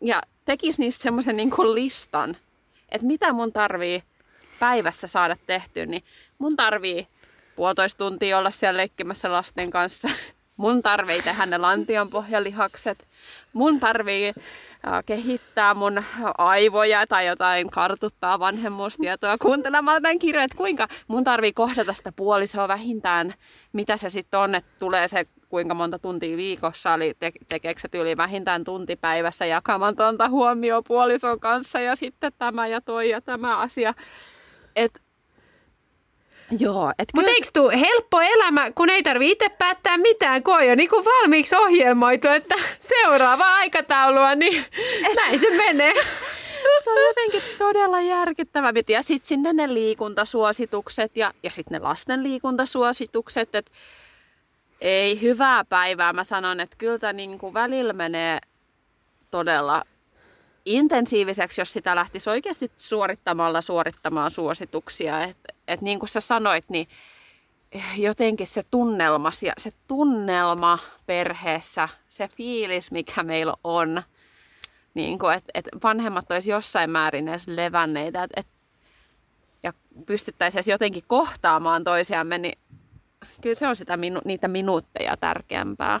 ja 0.00 0.22
tekisi 0.44 0.82
niistä 0.82 1.02
semmoisen 1.02 1.36
niin 1.36 1.50
kuin 1.50 1.74
listan, 1.74 2.36
että 2.88 3.06
mitä 3.06 3.32
mun 3.32 3.52
tarvii 3.52 4.02
päivässä 4.58 5.06
saada 5.06 5.36
tehtyä, 5.46 5.86
niin 5.86 6.04
mun 6.38 6.56
tarvii 6.56 7.08
puolitoista 7.56 7.98
tuntia 7.98 8.38
olla 8.38 8.50
siellä 8.50 8.76
leikkimässä 8.76 9.32
lasten 9.32 9.70
kanssa, 9.70 10.08
Mun 10.56 10.82
tarvii 10.82 11.22
tehdä 11.22 11.46
ne 11.46 11.58
lantionpohjalihakset. 11.58 13.06
Mun 13.52 13.80
tarvii 13.80 14.28
äh, 14.28 15.04
kehittää 15.06 15.74
mun 15.74 16.04
aivoja 16.38 17.06
tai 17.06 17.26
jotain 17.26 17.70
kartuttaa 17.70 18.38
vanhemmuustietoa 18.38 19.38
kuuntelemalla 19.38 20.00
tämän 20.00 20.18
kirjoja, 20.18 20.44
että 20.44 20.56
kuinka 20.56 20.88
mun 21.08 21.24
tarvii 21.24 21.52
kohdata 21.52 21.92
sitä 21.92 22.12
puolisoa 22.16 22.68
vähintään, 22.68 23.34
mitä 23.72 23.96
se 23.96 24.08
sitten 24.08 24.40
on, 24.40 24.54
että 24.54 24.70
tulee 24.78 25.08
se 25.08 25.26
kuinka 25.48 25.74
monta 25.74 25.98
tuntia 25.98 26.36
viikossa, 26.36 26.94
eli 26.94 27.14
te- 27.18 27.32
tekeekö 27.48 27.80
se 27.80 27.88
tyyli 27.88 28.16
vähintään 28.16 28.64
tunti 28.64 28.96
päivässä 28.96 29.46
jakamatonta 29.46 30.28
huomioon 30.28 30.84
puolison 30.88 31.40
kanssa 31.40 31.80
ja 31.80 31.96
sitten 31.96 32.32
tämä 32.38 32.66
ja 32.66 32.80
toi 32.80 33.10
ja 33.10 33.20
tämä 33.20 33.58
asia. 33.58 33.94
Että 34.76 35.00
Joo. 36.58 36.92
Mutta 37.14 37.30
eikö 37.30 37.48
tule 37.52 37.80
helppo 37.80 38.20
elämä, 38.20 38.70
kun 38.70 38.90
ei 38.90 39.02
tarvitse 39.02 39.32
itse 39.32 39.48
päättää 39.48 39.98
mitään, 39.98 40.42
kun 40.42 40.54
on 40.54 40.66
jo 40.66 40.74
niin 40.74 40.88
kuin 40.88 41.04
valmiiksi 41.04 41.56
ohjelmoitu, 41.56 42.28
että 42.28 42.54
seuraava 43.00 43.54
aikataulua, 43.54 44.34
niin 44.34 44.64
Et... 45.06 45.16
näin 45.16 45.40
se 45.40 45.50
menee. 45.56 45.94
Se 46.84 46.90
on 46.90 46.96
jotenkin 47.06 47.42
todella 47.58 48.00
järkittävä. 48.00 48.72
Ja 48.88 49.02
sitten 49.02 49.28
sinne 49.28 49.52
ne 49.52 49.74
liikuntasuositukset 49.74 51.16
ja, 51.16 51.34
ja 51.42 51.50
sitten 51.50 51.80
ne 51.80 51.84
lasten 51.84 52.22
liikuntasuositukset. 52.22 53.54
Että 53.54 53.72
ei 54.80 55.20
hyvää 55.20 55.64
päivää. 55.64 56.12
Mä 56.12 56.24
sanon, 56.24 56.60
että 56.60 56.76
kyllä 56.78 56.98
tämä 56.98 57.12
niin 57.12 57.38
kuin 57.38 57.54
välillä 57.54 57.92
menee 57.92 58.38
todella 59.30 59.84
intensiiviseksi, 60.64 61.60
jos 61.60 61.72
sitä 61.72 61.96
lähtisi 61.96 62.30
oikeasti 62.30 62.70
suorittamalla 62.76 63.60
suorittamaan 63.60 64.30
suosituksia. 64.30 65.24
Että 65.24 65.54
et 65.68 65.80
niin 65.80 65.98
kuin 65.98 66.08
sä 66.08 66.20
sanoit, 66.20 66.64
niin 66.68 66.86
jotenkin 67.96 68.46
se 68.46 68.62
tunnelma, 68.70 69.30
se 69.58 69.72
tunnelma 69.88 70.78
perheessä, 71.06 71.88
se 72.08 72.28
fiilis, 72.28 72.90
mikä 72.90 73.22
meillä 73.22 73.54
on, 73.64 74.02
niin 74.94 75.18
että, 75.36 75.50
että 75.54 75.70
vanhemmat 75.82 76.30
olisi 76.30 76.50
jossain 76.50 76.90
määrin 76.90 77.28
edes 77.28 77.48
levänneitä, 77.48 78.22
että, 78.22 78.40
että, 78.40 78.52
ja 79.62 79.72
pystyttäisiin 80.06 80.58
edes 80.58 80.68
jotenkin 80.68 81.02
kohtaamaan 81.06 81.84
toisiamme, 81.84 82.38
niin 82.38 82.58
kyllä 83.40 83.54
se 83.54 83.68
on 83.68 83.76
sitä, 83.76 83.98
niitä 84.24 84.48
minuutteja 84.48 85.16
tärkeämpää. 85.16 86.00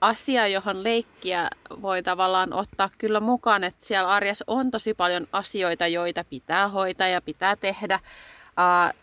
asia, 0.00 0.46
johon 0.46 0.84
leikkiä 0.84 1.50
voi 1.82 2.02
tavallaan 2.02 2.52
ottaa 2.52 2.90
kyllä 2.98 3.20
mukaan, 3.20 3.64
että 3.64 3.86
siellä 3.86 4.10
arjessa 4.10 4.44
on 4.46 4.70
tosi 4.70 4.94
paljon 4.94 5.26
asioita, 5.32 5.86
joita 5.86 6.24
pitää 6.24 6.68
hoitaa 6.68 7.08
ja 7.08 7.20
pitää 7.20 7.56
tehdä. 7.56 8.00
Uh, 8.48 8.94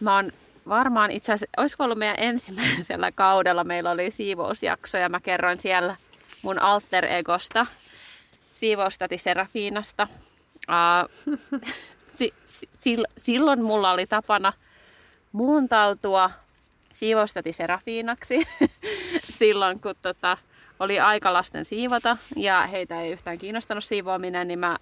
mä 0.00 0.16
oon 0.16 0.32
varmaan 0.68 1.10
itse 1.10 1.32
asiassa, 1.32 1.46
olisiko 1.56 1.84
ollut 1.84 1.98
meidän 1.98 2.16
ensimmäisellä 2.18 3.12
kaudella, 3.12 3.64
meillä 3.64 3.90
oli 3.90 4.10
siivousjakso 4.10 4.98
ja 4.98 5.08
mä 5.08 5.20
kerroin 5.20 5.60
siellä 5.60 5.96
mun 6.42 6.58
alter 6.58 7.04
egosta, 7.04 7.66
siivoustati 8.52 9.18
Serafiinasta. 9.18 10.08
Uh, 10.68 11.38
si, 12.08 12.34
si, 12.74 12.98
silloin 13.16 13.62
mulla 13.62 13.90
oli 13.90 14.06
tapana 14.06 14.52
muuntautua 15.32 16.30
siivoustati 16.92 17.52
Serafiinaksi 17.52 18.48
silloin, 19.38 19.80
kun 19.80 19.94
tota, 20.02 20.38
oli 20.80 21.00
aika 21.00 21.32
lasten 21.32 21.64
siivota 21.64 22.16
ja 22.36 22.66
heitä 22.66 23.00
ei 23.00 23.12
yhtään 23.12 23.38
kiinnostanut 23.38 23.84
siivoaminen, 23.84 24.48
niin 24.48 24.58
mä 24.58 24.78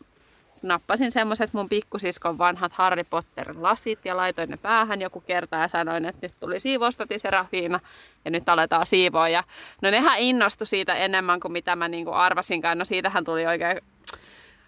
nappasin 0.63 1.13
semmoiset 1.13 1.53
mun 1.53 1.69
pikkusiskon 1.69 2.39
vanhat 2.39 2.73
Harry 2.73 3.05
Potter 3.05 3.55
lasit 3.59 3.99
ja 4.05 4.17
laitoin 4.17 4.51
ne 4.51 4.57
päähän 4.57 5.01
joku 5.01 5.21
kerta 5.21 5.57
ja 5.57 5.69
sanoin, 5.69 6.05
että 6.05 6.27
nyt 6.27 6.33
tuli 6.41 6.61
siivoustati 6.61 7.19
Serafiina 7.19 7.81
ja 8.25 8.31
nyt 8.31 8.49
aletaan 8.49 8.87
siivoa. 8.87 9.29
Ja 9.29 9.45
no 9.83 9.91
nehän 9.91 10.19
innostu 10.19 10.67
siitä 10.67 10.95
enemmän 10.95 11.41
kuin 11.41 11.53
mitä 11.53 11.77
mä 11.77 11.89
niinku 11.89 12.13
arvasinkaan. 12.13 12.79
No 12.79 12.85
siitähän 12.85 13.25
tuli 13.25 13.47
oikein 13.47 13.81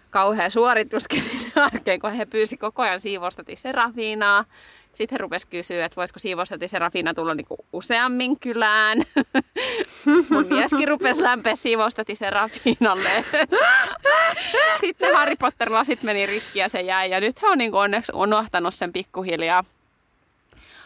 kauhea 0.09 0.49
suorituskin 0.49 1.23
arkeen, 1.71 1.99
kun 1.99 2.11
he 2.11 2.25
pyysi 2.25 2.57
koko 2.57 2.81
ajan 2.81 2.99
siivostati 2.99 3.55
Serafiinaa. 3.55 4.45
Sitten 4.93 5.15
he 5.15 5.17
rupesi 5.17 5.47
kysyä, 5.47 5.85
että 5.85 5.95
voisiko 5.95 6.19
siivostati 6.19 6.67
Serafina 6.67 7.13
tulla 7.13 7.33
niinku 7.33 7.57
useammin 7.73 8.39
kylään. 8.39 8.97
Mun 10.29 10.47
mieskin 10.49 10.87
rupesi 10.87 11.23
lämpeä 11.23 11.55
siivostati 11.55 12.15
Serafinalle. 12.15 13.25
Sitten 14.81 15.15
Harry 15.15 15.35
Potter-lasit 15.35 16.03
meni 16.03 16.25
rikki 16.25 16.59
ja 16.59 16.69
se 16.69 16.81
jäi. 16.81 17.09
Ja 17.09 17.19
nyt 17.19 17.41
he 17.41 17.47
on 17.47 17.57
niinku 17.57 17.77
onneksi 17.77 18.11
unohtanut 18.15 18.73
sen 18.73 18.93
pikkuhiljaa. 18.93 19.63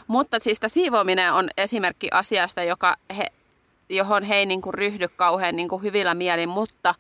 Mutta 0.08 0.40
siis 0.40 0.60
siivoaminen 0.68 1.34
on 1.34 1.50
esimerkki 1.58 2.08
asiasta, 2.12 2.64
joka 2.64 2.96
he, 3.18 3.28
johon 3.90 4.24
he 4.24 4.36
ei 4.36 4.46
niinku 4.46 4.72
ryhdy 4.72 5.08
kauhean 5.08 5.56
niinku 5.56 5.78
hyvillä 5.78 6.14
mielin, 6.14 6.50
mutta 6.50 6.96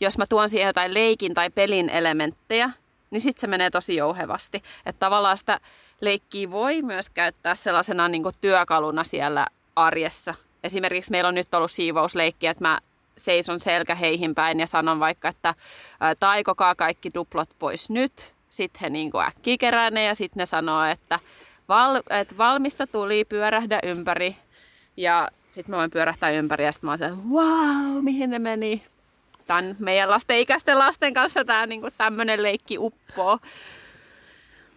jos 0.00 0.18
mä 0.18 0.24
tuon 0.28 0.48
siihen 0.48 0.66
jotain 0.66 0.94
leikin 0.94 1.34
tai 1.34 1.50
pelin 1.50 1.88
elementtejä, 1.88 2.70
niin 3.10 3.20
sitten 3.20 3.40
se 3.40 3.46
menee 3.46 3.70
tosi 3.70 3.96
jouhevasti. 3.96 4.62
Että 4.86 5.00
tavallaan 5.00 5.38
sitä 5.38 5.60
leikkiä 6.00 6.50
voi 6.50 6.82
myös 6.82 7.10
käyttää 7.10 7.54
sellaisena 7.54 8.08
niin 8.08 8.22
työkaluna 8.40 9.04
siellä 9.04 9.46
arjessa. 9.76 10.34
Esimerkiksi 10.64 11.10
meillä 11.10 11.28
on 11.28 11.34
nyt 11.34 11.54
ollut 11.54 11.70
siivousleikki, 11.70 12.46
että 12.46 12.64
mä 12.64 12.78
seison 13.16 13.60
selkä 13.60 13.94
heihin 13.94 14.34
päin 14.34 14.60
ja 14.60 14.66
sanon 14.66 15.00
vaikka, 15.00 15.28
että 15.28 15.54
taikokaa 16.20 16.74
kaikki 16.74 17.10
duplot 17.14 17.48
pois 17.58 17.90
nyt. 17.90 18.34
Sitten 18.50 18.80
he 18.80 18.90
niin 18.90 19.10
äkkiä 19.26 19.56
kerää 19.58 19.90
ne 19.90 20.04
ja 20.04 20.14
sitten 20.14 20.40
ne 20.40 20.46
sanoo, 20.46 20.84
että, 20.84 21.18
val, 21.68 22.02
että 22.10 22.36
valmista 22.38 22.86
tuli, 22.86 23.24
pyörähdä 23.24 23.80
ympäri. 23.82 24.36
Ja 24.96 25.28
sitten 25.50 25.70
mä 25.70 25.76
voin 25.76 25.90
pyörähtää 25.90 26.30
ympäri 26.30 26.64
ja 26.64 26.72
sitten 26.72 26.88
mä 26.88 26.90
oon 26.90 26.98
se, 26.98 27.10
wow, 27.30 28.04
mihin 28.04 28.30
ne 28.30 28.38
meni 28.38 28.82
tämän 29.46 29.76
meidän 29.78 30.10
lasten 30.10 30.38
ikäisten 30.38 30.78
lasten 30.78 31.14
kanssa 31.14 31.44
tämä 31.44 31.66
niin 31.66 31.82
tämmöinen 31.98 32.42
leikki 32.42 32.78
uppoo. 32.78 33.38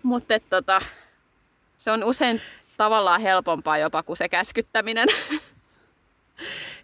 Mutta 0.04 0.40
tota, 0.50 0.82
se 1.78 1.92
on 1.92 2.04
usein 2.04 2.42
tavallaan 2.78 3.22
helpompaa 3.22 3.78
jopa 3.78 4.04
kuin 4.04 4.18
se 4.18 4.30
käskyttäminen. 4.30 5.08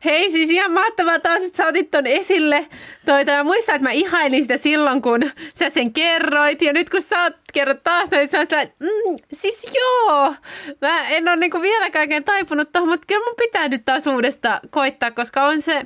Hei, 0.05 0.31
siis 0.31 0.49
ihan 0.49 0.71
mahtavaa 0.71 1.19
taas, 1.19 1.43
että 1.43 1.57
sä 1.57 1.67
otit 1.67 1.91
ton 1.91 2.07
esille. 2.07 2.67
Toi, 3.05 3.25
toi, 3.25 3.35
mä 3.35 3.43
muistan, 3.43 3.75
että 3.75 3.87
mä 3.87 3.91
ihailin 3.91 4.41
sitä 4.41 4.57
silloin, 4.57 5.01
kun 5.01 5.31
sä 5.53 5.69
sen 5.69 5.93
kerroit. 5.93 6.61
Ja 6.61 6.73
nyt 6.73 6.89
kun 6.89 7.01
sä 7.01 7.23
oot 7.23 7.33
kerrot 7.53 7.83
taas 7.83 8.09
näin, 8.11 8.29
niin 8.31 8.41
että 8.41 8.67
mm, 8.79 9.17
siis 9.33 9.67
joo. 9.73 10.33
Mä 10.81 11.07
en 11.07 11.27
ole 11.27 11.35
niinku 11.35 11.61
vielä 11.61 11.89
kaiken 11.89 12.23
taipunut 12.23 12.71
tuohon, 12.71 12.89
mutta 12.89 13.07
kyllä 13.07 13.25
mun 13.25 13.35
pitää 13.37 13.67
nyt 13.67 13.85
taas 13.85 14.07
uudesta 14.07 14.59
koittaa, 14.69 15.11
koska 15.11 15.45
on 15.45 15.61
se 15.61 15.83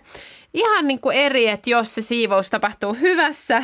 ihan 0.53 0.87
niinku 0.87 1.09
eri, 1.09 1.49
että 1.49 1.69
jos 1.69 1.95
se 1.95 2.01
siivous 2.01 2.49
tapahtuu 2.49 2.93
hyvässä, 2.93 3.63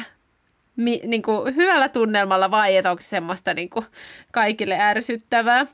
mi, 0.75 1.01
niinku 1.05 1.45
hyvällä 1.55 1.89
tunnelmalla 1.89 2.51
vai 2.51 2.75
että 2.75 2.91
onko 2.91 3.03
se 3.03 3.07
semmoista 3.07 3.53
niinku 3.53 3.85
kaikille 4.31 4.79
ärsyttävää. 4.79 5.65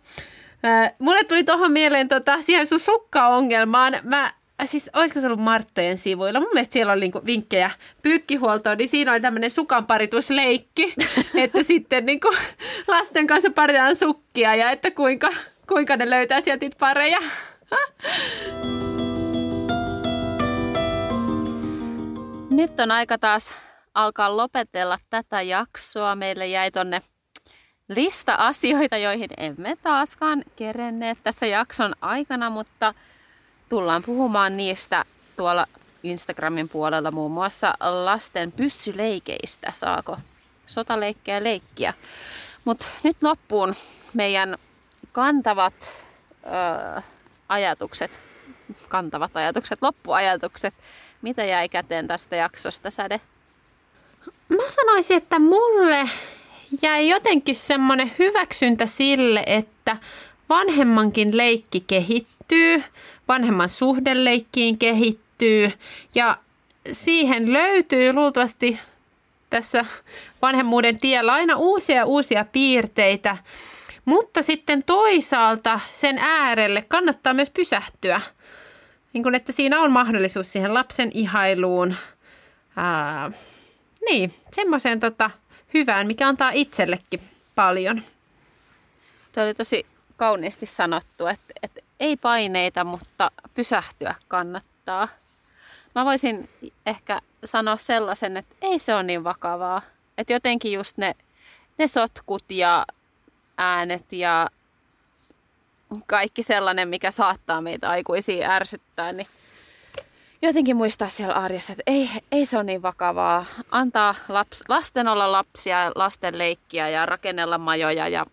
Mulle 1.00 1.24
tuli 1.24 1.44
tuohon 1.44 1.72
mieleen 1.72 2.08
tota, 2.08 2.42
siihen 2.42 2.68
sun 2.68 2.80
sukkaongelmaan. 2.80 3.98
Mä 4.04 4.32
siis 4.66 4.90
olisiko 4.94 5.20
se 5.20 5.28
ollut 5.28 5.40
Marttojen 5.40 5.98
sivuilla? 5.98 6.40
Mun 6.40 6.50
mielestä 6.54 6.74
siellä 6.74 6.94
oli 6.94 7.02
niinku 7.02 7.22
vinkkejä 7.26 7.72
pyykkihuoltoon, 8.02 8.78
niin 8.78 8.90
siinä 8.90 9.12
oli 9.12 9.22
tämmöinen 9.22 9.52
sukanparitusleikki, 9.52 10.94
että 11.44 11.64
sitten 11.64 12.06
niinku 12.06 12.34
lasten 12.88 13.28
kanssa 13.28 13.50
paritaan 13.50 13.96
sukkia 13.96 14.56
ja 14.56 14.72
että 14.72 14.92
kuinka, 14.92 15.30
kuinka 15.68 15.96
ne 15.96 16.10
löytää 16.10 16.42
sieltä 16.42 16.66
pareja. 16.80 17.20
Nyt 22.56 22.80
on 22.80 22.92
aika 22.92 23.18
taas 23.18 23.54
alkaa 23.94 24.38
lopetella 24.38 25.00
tätä 25.10 25.42
jaksoa. 25.42 26.16
Meille 26.16 26.48
jäi 26.48 26.72
tonne 26.72 27.02
lista 27.88 28.36
asioita, 28.36 28.98
joihin 28.98 29.30
emme 29.38 29.76
taaskaan 29.82 30.44
kerenneet 30.56 31.18
tässä 31.24 31.46
jakson 31.46 31.96
aikana, 32.02 32.50
mutta 32.50 32.94
tullaan 33.70 34.04
puhumaan 34.04 34.58
niistä 34.58 35.06
tuolla 35.36 35.68
Instagramin 36.04 36.70
puolella 36.70 37.12
muun 37.12 37.32
muassa 37.32 37.74
lasten 37.80 38.52
pyssyleikeistä. 38.52 39.72
Saako 39.72 40.18
sotaleikkejä 40.66 41.44
leikkiä? 41.44 41.94
Mutta 42.66 42.86
nyt 43.04 43.24
loppuun 43.24 43.76
meidän 44.14 44.56
kantavat 45.12 46.06
ö, 46.46 47.02
ajatukset, 47.50 48.20
kantavat 48.90 49.38
ajatukset, 49.38 49.82
loppuajatukset. 49.82 50.74
Mitä 51.26 51.46
jäi 51.46 51.70
käteen 51.70 52.08
tästä 52.08 52.36
jaksosta, 52.36 52.90
Säde? 52.90 53.22
Mä 54.50 54.64
sanoisin, 54.70 55.18
että 55.18 55.40
mulle 55.40 56.10
jäi 56.82 57.10
jotenkin 57.10 57.56
semmoinen 57.56 58.12
hyväksyntä 58.20 58.86
sille, 58.86 59.44
että 59.46 59.98
vanhemmankin 60.50 61.38
leikki 61.38 61.80
kehittyy, 61.88 62.84
vanhemman 63.28 63.70
suhdeleikkiin 63.70 64.78
kehittyy 64.78 65.72
ja 66.16 66.38
siihen 66.92 67.54
löytyy 67.54 68.14
luultavasti 68.14 68.80
tässä 69.50 69.86
vanhemmuuden 70.42 71.00
tiellä 71.00 71.34
aina 71.34 71.56
uusia 71.56 72.06
uusia 72.06 72.46
piirteitä, 72.52 73.38
mutta 74.06 74.42
sitten 74.42 74.84
toisaalta 74.84 75.80
sen 75.92 76.18
äärelle 76.18 76.86
kannattaa 76.88 77.34
myös 77.34 77.50
pysähtyä. 77.50 78.22
Niin 79.16 79.24
kun, 79.24 79.36
että 79.36 79.52
siinä 79.52 79.82
on 79.82 79.92
mahdollisuus 79.92 80.54
siihen 80.54 80.74
lapsen 80.74 81.12
ihailuun, 81.14 81.96
ää, 82.76 83.32
niin, 84.10 84.34
semmoiseen 84.52 85.00
tota, 85.00 85.30
hyvään, 85.74 86.08
mikä 86.08 86.28
antaa 86.28 86.52
itsellekin 86.54 87.22
paljon. 87.56 88.04
Tuo 89.32 89.44
oli 89.44 89.54
tosi 89.54 89.86
kauniisti 90.18 90.66
sanottu, 90.66 91.28
että, 91.28 91.54
että 91.64 91.82
ei 92.00 92.18
paineita, 92.18 92.84
mutta 92.84 93.32
pysähtyä 93.54 94.16
kannattaa. 94.28 95.08
mä 95.96 96.06
voisin 96.06 96.50
ehkä 96.86 97.22
sanoa 97.46 97.78
sellaisen, 97.78 98.38
että 98.38 98.56
ei 98.62 98.80
se 98.80 98.96
ole 98.96 99.04
niin 99.04 99.24
vakavaa. 99.24 99.82
Että 100.18 100.34
jotenkin 100.34 100.74
just 100.74 100.98
ne, 100.98 101.16
ne 101.78 101.88
sotkut 101.88 102.46
ja 102.50 102.86
äänet 103.58 104.14
ja 104.14 104.50
kaikki 106.08 106.44
sellainen, 106.44 106.90
mikä 106.90 107.12
saattaa 107.12 107.62
meitä 107.62 107.90
aikuisia 107.90 108.52
ärsyttää, 108.52 109.12
niin 109.12 109.28
jotenkin 110.42 110.76
muistaa 110.76 111.10
siellä 111.10 111.34
arjessa, 111.34 111.74
että 111.74 111.84
ei, 111.88 112.10
ei 112.32 112.46
se 112.46 112.58
ole 112.58 112.64
niin 112.64 112.82
vakavaa. 112.82 113.46
Antaa 113.72 114.16
laps, 114.30 114.64
lasten 114.70 115.08
olla 115.08 115.32
lapsia, 115.32 115.92
lasten 115.96 116.38
leikkiä 116.38 116.90
ja 116.90 117.06
rakennella 117.06 117.58
majoja 117.58 118.08
ja 118.08 118.26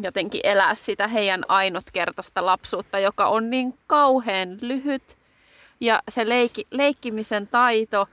jotenkin 0.00 0.40
elää 0.44 0.74
sitä 0.74 1.08
heidän 1.08 1.44
ainutkertaista 1.48 2.46
lapsuutta, 2.46 2.98
joka 2.98 3.26
on 3.26 3.50
niin 3.50 3.78
kauhean 3.86 4.58
lyhyt. 4.60 5.18
Ja 5.80 6.02
se 6.08 6.28
leikki, 6.28 6.66
leikkimisen 6.70 7.46
taito 7.46 8.08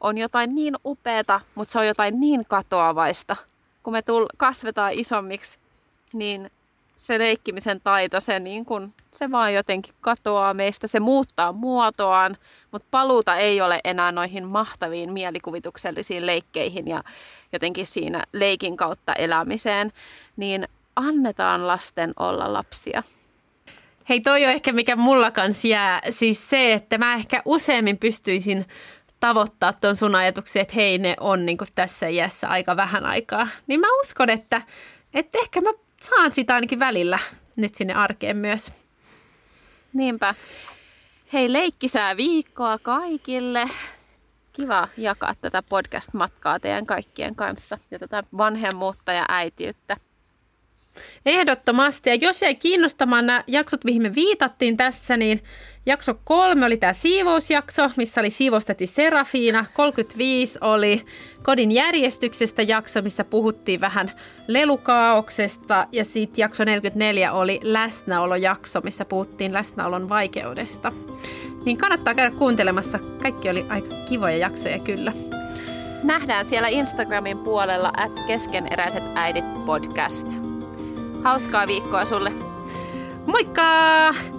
on 0.00 0.18
jotain 0.18 0.54
niin 0.54 0.76
upeata, 0.84 1.40
mutta 1.54 1.72
se 1.72 1.78
on 1.78 1.86
jotain 1.86 2.20
niin 2.20 2.44
katoavaista. 2.48 3.36
Kun 3.82 3.92
me 3.92 4.02
tull, 4.02 4.26
kasvetaan 4.36 4.92
isommiksi, 4.92 5.58
niin 6.12 6.50
se 6.96 7.18
leikkimisen 7.18 7.80
taito, 7.80 8.20
se, 8.20 8.40
niin 8.40 8.64
kun, 8.64 8.92
se 9.10 9.30
vaan 9.30 9.54
jotenkin 9.54 9.94
katoaa 10.00 10.54
meistä, 10.54 10.86
se 10.86 11.00
muuttaa 11.00 11.52
muotoaan, 11.52 12.36
mutta 12.70 12.88
paluuta 12.90 13.36
ei 13.36 13.60
ole 13.60 13.80
enää 13.84 14.12
noihin 14.12 14.46
mahtaviin 14.46 15.12
mielikuvituksellisiin 15.12 16.26
leikkeihin 16.26 16.88
ja 16.88 17.02
jotenkin 17.52 17.86
siinä 17.86 18.22
leikin 18.32 18.76
kautta 18.76 19.12
elämiseen, 19.12 19.92
niin 20.36 20.68
annetaan 20.96 21.66
lasten 21.66 22.12
olla 22.18 22.52
lapsia. 22.52 23.02
Hei, 24.08 24.20
toi 24.20 24.44
on 24.44 24.50
ehkä 24.50 24.72
mikä 24.72 24.96
mulla 24.96 25.30
kans 25.30 25.64
jää, 25.64 26.00
siis 26.10 26.50
se, 26.50 26.72
että 26.72 26.98
mä 26.98 27.14
ehkä 27.14 27.42
useammin 27.44 27.98
pystyisin 27.98 28.66
tavoittaa 29.20 29.72
tuon 29.72 29.96
sun 29.96 30.14
ajatuksia, 30.14 30.62
että 30.62 30.74
hei, 30.74 30.98
ne 30.98 31.16
on 31.20 31.46
niin 31.46 31.58
tässä 31.74 32.08
iässä 32.08 32.48
aika 32.48 32.76
vähän 32.76 33.06
aikaa. 33.06 33.48
Niin 33.66 33.80
mä 33.80 33.86
uskon, 34.00 34.30
että, 34.30 34.62
että 35.14 35.38
ehkä 35.42 35.60
mä 35.60 35.70
saan 36.04 36.34
sitä 36.34 36.54
ainakin 36.54 36.78
välillä 36.78 37.18
nyt 37.56 37.74
sinne 37.74 37.94
arkeen 37.94 38.36
myös. 38.36 38.72
Niinpä. 39.92 40.34
Hei, 41.32 41.52
leikkisää 41.52 42.16
viikkoa 42.16 42.78
kaikille. 42.78 43.64
Kiva 44.52 44.88
jakaa 44.96 45.34
tätä 45.40 45.62
podcast-matkaa 45.62 46.60
teidän 46.60 46.86
kaikkien 46.86 47.34
kanssa 47.34 47.78
ja 47.90 47.98
tätä 47.98 48.24
vanhemmuutta 48.36 49.12
ja 49.12 49.24
äitiyttä. 49.28 49.96
Ehdottomasti. 51.26 52.10
Ja 52.10 52.14
jos 52.14 52.42
ei 52.42 52.54
kiinnostamaan 52.54 53.26
nämä 53.26 53.44
jaksot, 53.46 53.84
mihin 53.84 54.02
me 54.02 54.14
viitattiin 54.14 54.76
tässä, 54.76 55.16
niin 55.16 55.44
jakso 55.86 56.14
kolme 56.24 56.66
oli 56.66 56.76
tämä 56.76 56.92
siivousjakso, 56.92 57.90
missä 57.96 58.20
oli 58.20 58.30
siivosteti 58.30 58.86
Serafiina. 58.86 59.64
35 59.74 60.58
oli 60.60 61.04
kodin 61.42 61.72
järjestyksestä 61.72 62.62
jakso, 62.62 63.02
missä 63.02 63.24
puhuttiin 63.24 63.80
vähän 63.80 64.10
lelukaauksesta. 64.46 65.86
Ja 65.92 66.04
sitten 66.04 66.42
jakso 66.42 66.64
44 66.64 67.32
oli 67.32 67.60
läsnäolojakso, 67.62 68.80
missä 68.80 69.04
puhuttiin 69.04 69.52
läsnäolon 69.52 70.08
vaikeudesta. 70.08 70.92
Niin 71.64 71.78
kannattaa 71.78 72.14
käydä 72.14 72.36
kuuntelemassa. 72.36 72.98
Kaikki 73.22 73.50
oli 73.50 73.66
aika 73.68 73.94
kivoja 74.08 74.36
jaksoja 74.36 74.78
kyllä. 74.78 75.12
Nähdään 76.02 76.44
siellä 76.44 76.68
Instagramin 76.68 77.38
puolella 77.38 77.92
at 77.96 78.12
keskeneräiset 78.26 79.04
äidit 79.14 79.64
podcast. 79.64 80.26
Hauskaa 81.22 81.66
viikkoa 81.66 82.04
sulle. 82.04 82.32
Moikka! 83.26 84.33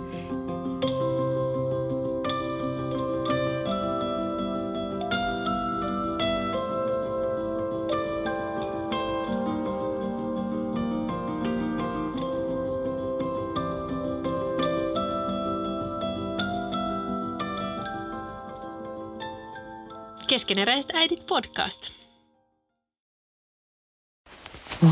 Keskeneräiset 20.28 20.92
äidit 20.94 21.26
podcast. 21.26 21.82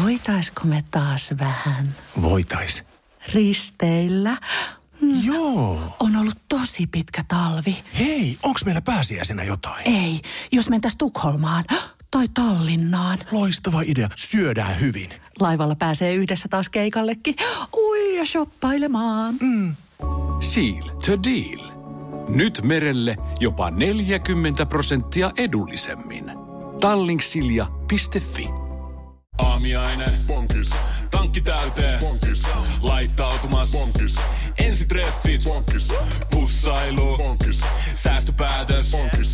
Voitaisko 0.04 0.62
me 0.64 0.84
taas 0.92 1.30
vähän 1.40 1.96
Voitais. 2.22 2.84
risteillä? 3.34 4.38
Joo. 5.24 5.96
On 6.00 6.16
ollut 6.16 6.38
tosi 6.50 6.88
pitkä 6.88 7.24
talvi. 7.28 7.84
Hei, 8.00 8.38
onks 8.44 8.66
meillä 8.66 8.82
pääsiäisenä 8.82 9.44
jotain? 9.44 9.88
Ei, 9.90 10.22
jos 10.52 10.70
mentäis 10.70 10.96
Tukholmaan 10.96 11.66
tai 12.12 12.26
Tallinnaan. 12.34 13.20
Loistava 13.32 13.82
idea. 13.82 14.10
Syödään 14.16 14.80
hyvin. 14.80 15.10
Laivalla 15.40 15.76
pääsee 15.76 16.14
yhdessä 16.14 16.48
taas 16.50 16.70
keikallekin. 16.70 17.36
Ui 17.78 18.18
ja 18.18 18.26
shoppailemaan. 18.26 19.36
Mm. 19.42 19.76
Seal 20.42 20.90
to 20.90 21.24
deal. 21.24 21.73
Nyt 22.34 22.62
merelle 22.64 23.16
jopa 23.40 23.72
40 23.72 24.66
prosenttia 24.66 25.32
edullisemmin. 25.38 26.32
Tallingsilja.fi 26.80 28.50
Aamiaine. 29.38 30.06
Bonkis. 30.28 30.70
Tankki 31.12 31.42
täyteen. 31.42 32.00
Bonkis. 32.00 32.44
Laittautumas. 32.82 33.72
Bonkis. 33.72 34.16
Ensitreffit. 34.58 35.44
Bonkis. 35.44 35.88
Pussailu. 36.32 37.18
Bonkis. 37.18 37.62
Säästöpäätös. 37.96 38.92
Bonkis. 38.92 39.34